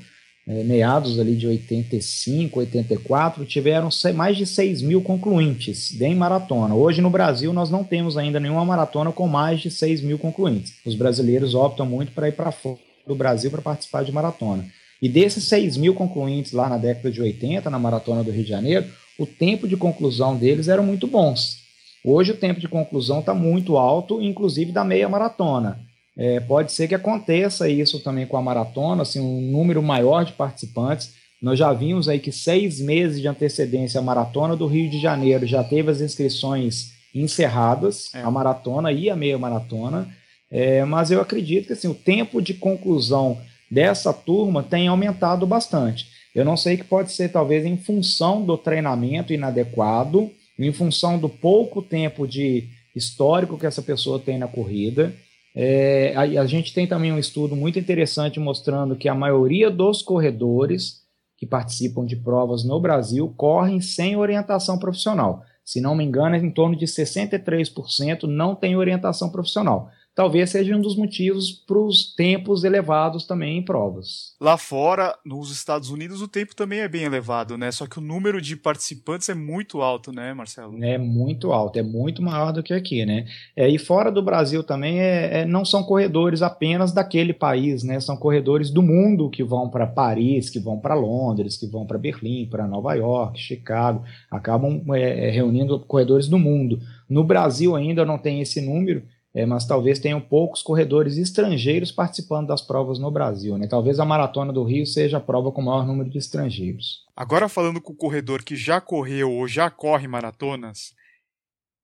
é, 0.46 0.64
meados 0.64 1.20
ali 1.20 1.36
de 1.36 1.46
85, 1.46 2.60
84, 2.60 3.44
tiveram 3.44 3.88
mais 4.14 4.36
de 4.36 4.46
6 4.46 4.82
mil 4.82 5.00
concluintes 5.00 6.00
em 6.00 6.14
maratona. 6.14 6.74
Hoje 6.74 7.00
no 7.00 7.10
Brasil 7.10 7.52
nós 7.52 7.70
não 7.70 7.84
temos 7.84 8.16
ainda 8.16 8.40
nenhuma 8.40 8.64
maratona 8.64 9.12
com 9.12 9.28
mais 9.28 9.60
de 9.60 9.70
6 9.70 10.02
mil 10.02 10.18
concluintes. 10.18 10.74
Os 10.84 10.94
brasileiros 10.94 11.54
optam 11.54 11.86
muito 11.86 12.12
para 12.12 12.28
ir 12.28 12.32
para 12.32 12.50
fora 12.50 12.78
do 13.06 13.14
Brasil 13.14 13.50
para 13.50 13.62
participar 13.62 14.04
de 14.04 14.12
maratona. 14.12 14.64
E 15.00 15.08
desses 15.08 15.44
6 15.44 15.76
mil 15.76 15.94
concluintes 15.94 16.52
lá 16.52 16.68
na 16.68 16.76
década 16.76 17.10
de 17.10 17.20
80, 17.20 17.68
na 17.68 17.78
maratona 17.78 18.22
do 18.22 18.30
Rio 18.30 18.44
de 18.44 18.48
Janeiro, 18.48 18.86
o 19.18 19.26
tempo 19.26 19.66
de 19.66 19.76
conclusão 19.76 20.36
deles 20.36 20.68
eram 20.68 20.84
muito 20.84 21.06
bons. 21.06 21.58
Hoje 22.04 22.32
o 22.32 22.36
tempo 22.36 22.60
de 22.60 22.68
conclusão 22.68 23.20
está 23.20 23.34
muito 23.34 23.76
alto, 23.76 24.20
inclusive 24.20 24.72
da 24.72 24.84
meia 24.84 25.08
maratona. 25.08 25.80
É, 26.16 26.40
pode 26.40 26.72
ser 26.72 26.88
que 26.88 26.94
aconteça 26.94 27.68
isso 27.68 28.00
também 28.00 28.26
com 28.26 28.36
a 28.36 28.42
maratona, 28.42 29.02
assim, 29.02 29.20
um 29.20 29.40
número 29.40 29.82
maior 29.82 30.24
de 30.24 30.32
participantes. 30.32 31.14
Nós 31.40 31.58
já 31.58 31.72
vimos 31.72 32.08
aí 32.08 32.18
que 32.18 32.30
seis 32.30 32.80
meses 32.80 33.20
de 33.20 33.26
antecedência 33.26 33.98
a 33.98 34.02
maratona 34.02 34.54
do 34.54 34.66
Rio 34.66 34.90
de 34.90 35.00
Janeiro 35.00 35.46
já 35.46 35.64
teve 35.64 35.90
as 35.90 36.00
inscrições 36.00 36.92
encerradas, 37.14 38.14
é. 38.14 38.22
a 38.22 38.30
maratona 38.30 38.92
e 38.92 39.10
a 39.10 39.16
meia 39.16 39.38
maratona. 39.38 40.08
É, 40.50 40.84
mas 40.84 41.10
eu 41.10 41.20
acredito 41.20 41.66
que 41.66 41.72
assim, 41.72 41.88
o 41.88 41.94
tempo 41.94 42.40
de 42.40 42.54
conclusão 42.54 43.38
dessa 43.70 44.12
turma 44.12 44.62
tem 44.62 44.86
aumentado 44.86 45.46
bastante. 45.46 46.06
Eu 46.34 46.44
não 46.44 46.56
sei 46.56 46.76
que 46.76 46.84
pode 46.84 47.10
ser 47.10 47.30
talvez 47.30 47.64
em 47.64 47.76
função 47.76 48.44
do 48.44 48.56
treinamento 48.56 49.32
inadequado, 49.32 50.30
em 50.58 50.72
função 50.72 51.18
do 51.18 51.28
pouco 51.28 51.82
tempo 51.82 52.26
de 52.26 52.68
histórico 52.94 53.58
que 53.58 53.66
essa 53.66 53.82
pessoa 53.82 54.18
tem 54.18 54.38
na 54.38 54.46
corrida. 54.46 55.14
É, 55.54 56.14
a, 56.16 56.22
a, 56.42 56.46
gente 56.46 56.72
tem 56.72 56.86
também 56.86 57.12
um 57.12 57.18
estudo 57.18 57.54
muito 57.54 57.78
interessante 57.78 58.40
mostrando 58.40 58.96
que 58.96 59.08
a 59.08 59.14
maioria 59.14 59.70
dos 59.70 60.00
corredores 60.00 61.02
que 61.36 61.46
participam 61.46 62.06
de 62.06 62.16
provas 62.16 62.64
no 62.64 62.80
Brasil 62.80 63.32
correm 63.36 63.80
sem 63.80 64.16
orientação 64.16 64.78
profissional. 64.78 65.42
Se 65.64 65.80
não 65.80 65.94
me 65.94 66.04
engano, 66.04 66.34
é 66.34 66.38
em 66.38 66.50
torno 66.50 66.76
de 66.76 66.86
63% 66.86 68.24
não 68.24 68.54
tem 68.54 68.76
orientação 68.76 69.30
profissional. 69.30 69.90
Talvez 70.14 70.50
seja 70.50 70.76
um 70.76 70.80
dos 70.80 70.96
motivos 70.96 71.50
para 71.50 71.78
os 71.78 72.14
tempos 72.14 72.64
elevados 72.64 73.26
também 73.26 73.58
em 73.58 73.64
provas. 73.64 74.34
Lá 74.40 74.58
fora, 74.58 75.16
nos 75.24 75.50
Estados 75.50 75.90
Unidos, 75.90 76.20
o 76.20 76.28
tempo 76.28 76.54
também 76.54 76.80
é 76.80 76.88
bem 76.88 77.04
elevado, 77.04 77.56
né? 77.56 77.70
Só 77.72 77.86
que 77.86 77.98
o 77.98 78.02
número 78.02 78.40
de 78.40 78.56
participantes 78.56 79.28
é 79.28 79.34
muito 79.34 79.80
alto, 79.80 80.12
né, 80.12 80.34
Marcelo? 80.34 80.82
É 80.82 80.98
muito 80.98 81.52
alto, 81.52 81.78
é 81.78 81.82
muito 81.82 82.22
maior 82.22 82.52
do 82.52 82.62
que 82.62 82.74
aqui, 82.74 83.06
né? 83.06 83.26
É, 83.56 83.68
e 83.68 83.78
fora 83.78 84.10
do 84.10 84.22
Brasil 84.22 84.62
também 84.62 85.00
é, 85.00 85.40
é, 85.40 85.44
não 85.46 85.64
são 85.64 85.82
corredores 85.82 86.42
apenas 86.42 86.92
daquele 86.92 87.32
país, 87.32 87.82
né? 87.82 87.98
São 88.00 88.16
corredores 88.16 88.70
do 88.70 88.82
mundo 88.82 89.30
que 89.30 89.42
vão 89.42 89.70
para 89.70 89.86
Paris, 89.86 90.50
que 90.50 90.58
vão 90.58 90.78
para 90.78 90.94
Londres, 90.94 91.56
que 91.56 91.66
vão 91.66 91.86
para 91.86 91.98
Berlim, 91.98 92.46
para 92.46 92.66
Nova 92.66 92.94
York, 92.94 93.40
Chicago, 93.40 94.04
acabam 94.30 94.82
é, 94.94 95.28
é, 95.28 95.30
reunindo 95.30 95.80
corredores 95.80 96.28
do 96.28 96.38
mundo. 96.38 96.80
No 97.08 97.24
Brasil 97.24 97.74
ainda 97.74 98.04
não 98.04 98.18
tem 98.18 98.40
esse 98.40 98.60
número, 98.60 99.02
é, 99.34 99.46
mas 99.46 99.66
talvez 99.66 99.98
tenham 99.98 100.20
poucos 100.20 100.62
corredores 100.62 101.16
estrangeiros 101.16 101.90
participando 101.90 102.48
das 102.48 102.60
provas 102.60 102.98
no 102.98 103.10
Brasil. 103.10 103.56
Né? 103.56 103.66
Talvez 103.66 103.98
a 103.98 104.04
Maratona 104.04 104.52
do 104.52 104.62
Rio 104.62 104.86
seja 104.86 105.16
a 105.16 105.20
prova 105.20 105.50
com 105.50 105.62
o 105.62 105.64
maior 105.64 105.86
número 105.86 106.10
de 106.10 106.18
estrangeiros. 106.18 107.04
Agora, 107.16 107.48
falando 107.48 107.80
com 107.80 107.92
o 107.92 107.96
corredor 107.96 108.42
que 108.42 108.54
já 108.56 108.80
correu 108.80 109.32
ou 109.32 109.48
já 109.48 109.70
corre 109.70 110.06
maratonas, 110.06 110.92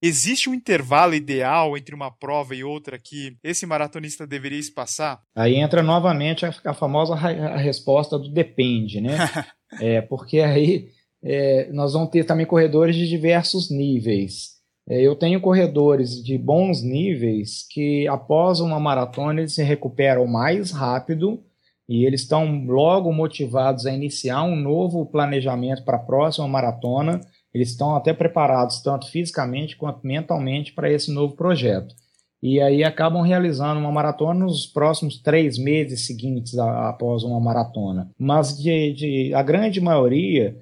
existe 0.03 0.51
um 0.51 0.55
intervalo 0.55 1.15
ideal 1.15 1.77
entre 1.77 1.95
uma 1.95 2.11
prova 2.11 2.55
e 2.55 2.63
outra 2.63 2.99
que 2.99 3.37
esse 3.43 3.65
maratonista 3.65 4.27
deveria 4.27 4.59
espaçar? 4.59 5.21
Aí 5.35 5.57
entra 5.57 5.83
novamente 5.83 6.45
a, 6.45 6.55
a 6.67 6.75
famosa 6.75 7.15
a 7.15 7.57
resposta 7.57 8.19
do 8.19 8.29
depende, 8.29 9.01
né? 9.01 9.17
é, 9.81 10.03
porque 10.03 10.41
aí 10.41 10.91
é, 11.23 11.71
nós 11.73 11.95
vamos 11.95 12.11
ter 12.11 12.25
também 12.25 12.47
corredores 12.47 12.95
de 12.95 13.09
diversos 13.09 13.71
níveis. 13.71 14.58
É, 14.89 15.03
eu 15.03 15.15
tenho 15.15 15.41
corredores 15.41 16.23
de 16.23 16.39
bons 16.39 16.83
níveis 16.83 17.67
que, 17.71 18.09
após 18.09 18.59
uma 18.61 18.81
maratona, 18.81 19.41
eles 19.41 19.55
se 19.55 19.63
recuperam 19.63 20.27
mais 20.27 20.71
rápido 20.71 21.43
e 21.87 22.05
eles 22.05 22.23
estão 22.23 22.65
logo 22.65 23.13
motivados 23.13 23.85
a 23.87 23.93
iniciar 23.93 24.43
um 24.43 24.57
novo 24.57 25.05
planejamento 25.05 25.85
para 25.85 25.97
a 25.97 26.01
próxima 26.01 26.49
maratona. 26.49 27.21
Eles 27.53 27.71
estão 27.71 27.95
até 27.95 28.15
preparados, 28.15 28.81
tanto 28.81 29.11
fisicamente 29.11 29.77
quanto 29.77 30.07
mentalmente, 30.07 30.73
para 30.73 30.91
esse 30.91 31.13
novo 31.13 31.35
projeto. 31.35 31.95
E 32.43 32.61
aí 32.61 32.85
acabam 32.85 33.23
realizando 33.23 33.81
uma 33.81 33.91
maratona 33.91 34.45
nos 34.45 34.67
próximos 34.67 35.19
três 35.21 35.59
meses 35.59 36.07
seguintes 36.07 36.57
a, 36.57 36.91
após 36.91 37.25
uma 37.25 37.41
maratona. 37.41 38.11
Mas 38.19 38.57
de, 38.57 38.93
de, 38.93 39.35
a 39.35 39.43
grande 39.43 39.81
maioria 39.81 40.57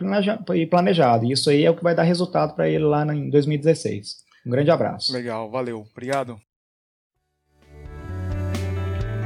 e 0.56 0.66
planejada. 0.66 1.26
Isso 1.26 1.50
aí 1.50 1.66
é 1.66 1.70
o 1.70 1.76
que 1.76 1.84
vai 1.84 1.94
dar 1.94 2.04
resultado 2.04 2.56
para 2.56 2.70
ele 2.70 2.86
lá 2.86 3.04
em 3.14 3.30
2016. 3.30 4.24
Um 4.46 4.50
grande 4.50 4.72
abraço. 4.72 5.12
Legal, 5.14 5.50
valeu. 5.52 5.86
Obrigado. 5.92 6.38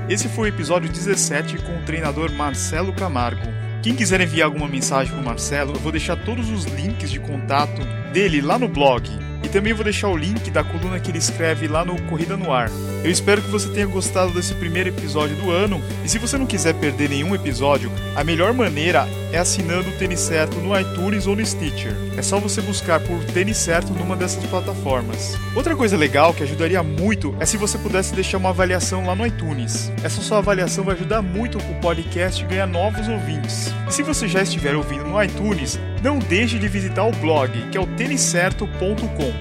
Esse 0.10 0.30
foi 0.30 0.50
o 0.50 0.54
episódio 0.54 0.90
17 0.90 1.58
com 1.64 1.78
o 1.78 1.86
treinador 1.86 2.32
Marcelo 2.32 2.96
Camargo. 2.96 3.57
Quem 3.88 3.96
quiser 3.96 4.20
enviar 4.20 4.48
alguma 4.48 4.68
mensagem 4.68 5.14
para 5.14 5.22
o 5.22 5.24
Marcelo, 5.24 5.72
eu 5.74 5.80
vou 5.80 5.94
deixar 5.94 6.18
todos 6.18 6.50
os 6.50 6.66
links 6.66 7.10
de 7.10 7.22
contato 7.22 7.82
dele 8.08 8.42
lá 8.42 8.58
no 8.58 8.68
blog 8.68 9.08
e 9.48 9.50
também 9.50 9.72
vou 9.72 9.84
deixar 9.84 10.10
o 10.10 10.18
link 10.18 10.52
da 10.52 10.62
coluna 10.62 11.00
que 11.00 11.10
ele 11.10 11.18
escreve 11.18 11.70
lá 11.70 11.86
no 11.86 12.00
Corrida 12.04 12.36
no 12.36 12.52
Ar. 12.52 12.70
Eu 13.02 13.10
espero 13.10 13.42
que 13.42 13.50
você 13.50 13.70
tenha 13.70 13.86
gostado 13.86 14.34
desse 14.34 14.54
primeiro 14.56 14.90
episódio 14.90 15.38
do 15.38 15.52
ano. 15.52 15.82
E 16.04 16.10
se 16.10 16.18
você 16.18 16.38
não 16.38 16.46
quiser 16.46 16.74
perder 16.74 17.10
nenhum 17.10 17.34
episódio, 17.34 17.90
a 18.14 18.26
melhor 18.26 18.54
maneira 18.54 19.08
é 19.32 19.38
assinando 19.38 19.90
o 19.90 19.94
Tênis 19.94 20.20
Certo 20.20 20.58
no 20.58 20.78
iTunes 20.78 21.28
ou 21.28 21.36
no 21.36 21.46
Stitcher. 21.46 21.96
É 22.18 22.22
só 22.22 22.40
você 22.40 22.62
buscar 22.62 23.00
por 23.00 23.24
Tênis 23.26 23.56
Certo 23.56 23.94
numa 23.94 24.18
dessas 24.18 24.44
plataformas. 24.46 25.38
Outra 25.56 25.78
coisa 25.78 25.96
legal 25.96 26.34
que 26.34 26.44
ajudaria 26.44 26.84
muito 26.84 27.34
é 27.40 27.46
se 27.46 27.56
você 27.56 27.78
pudesse 27.78 28.14
deixar 28.14 28.40
uma 28.40 28.50
avaliação 28.50 29.06
lá 29.06 29.16
no 29.16 29.26
iTunes. 29.26 29.92
Essa 30.04 30.22
sua 30.22 30.40
avaliação 30.40 30.84
vai 30.84 30.96
ajudar 30.96 31.22
muito 31.22 31.58
o 31.58 31.76
podcast 31.80 32.44
ganhar 32.46 32.68
novos 32.68 33.08
ouvintes. 33.08 33.74
E 33.88 33.94
se 33.94 34.04
você 34.04 34.28
já 34.28 34.42
estiver 34.42 34.76
ouvindo 34.76 35.06
no 35.06 35.24
iTunes, 35.24 35.80
não 36.08 36.20
deixe 36.20 36.58
de 36.58 36.70
visitar 36.70 37.04
o 37.04 37.12
blog, 37.12 37.52
que 37.70 37.78
é 37.78 37.82
o 37.82 37.86
têniscerto.com. 37.86 39.34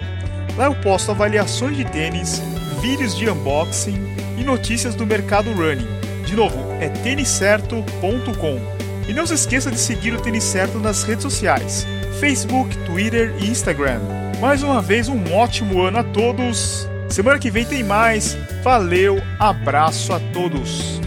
Lá 0.56 0.64
eu 0.64 0.74
posto 0.74 1.12
avaliações 1.12 1.76
de 1.76 1.84
tênis, 1.84 2.42
vídeos 2.82 3.16
de 3.16 3.30
unboxing 3.30 3.96
e 4.36 4.42
notícias 4.42 4.96
do 4.96 5.06
mercado 5.06 5.52
running. 5.52 5.86
De 6.24 6.34
novo, 6.34 6.58
é 6.80 6.88
têniscerto.com. 6.88 8.60
E 9.08 9.12
não 9.12 9.24
se 9.24 9.34
esqueça 9.34 9.70
de 9.70 9.78
seguir 9.78 10.12
o 10.14 10.20
Tênis 10.20 10.42
Certo 10.42 10.80
nas 10.80 11.04
redes 11.04 11.22
sociais: 11.22 11.86
Facebook, 12.18 12.76
Twitter 12.78 13.32
e 13.38 13.48
Instagram. 13.48 14.00
Mais 14.40 14.64
uma 14.64 14.82
vez, 14.82 15.08
um 15.08 15.32
ótimo 15.32 15.82
ano 15.82 15.98
a 15.98 16.02
todos. 16.02 16.88
Semana 17.08 17.38
que 17.38 17.48
vem 17.48 17.64
tem 17.64 17.84
mais. 17.84 18.36
Valeu, 18.64 19.22
abraço 19.38 20.12
a 20.12 20.18
todos. 20.32 21.00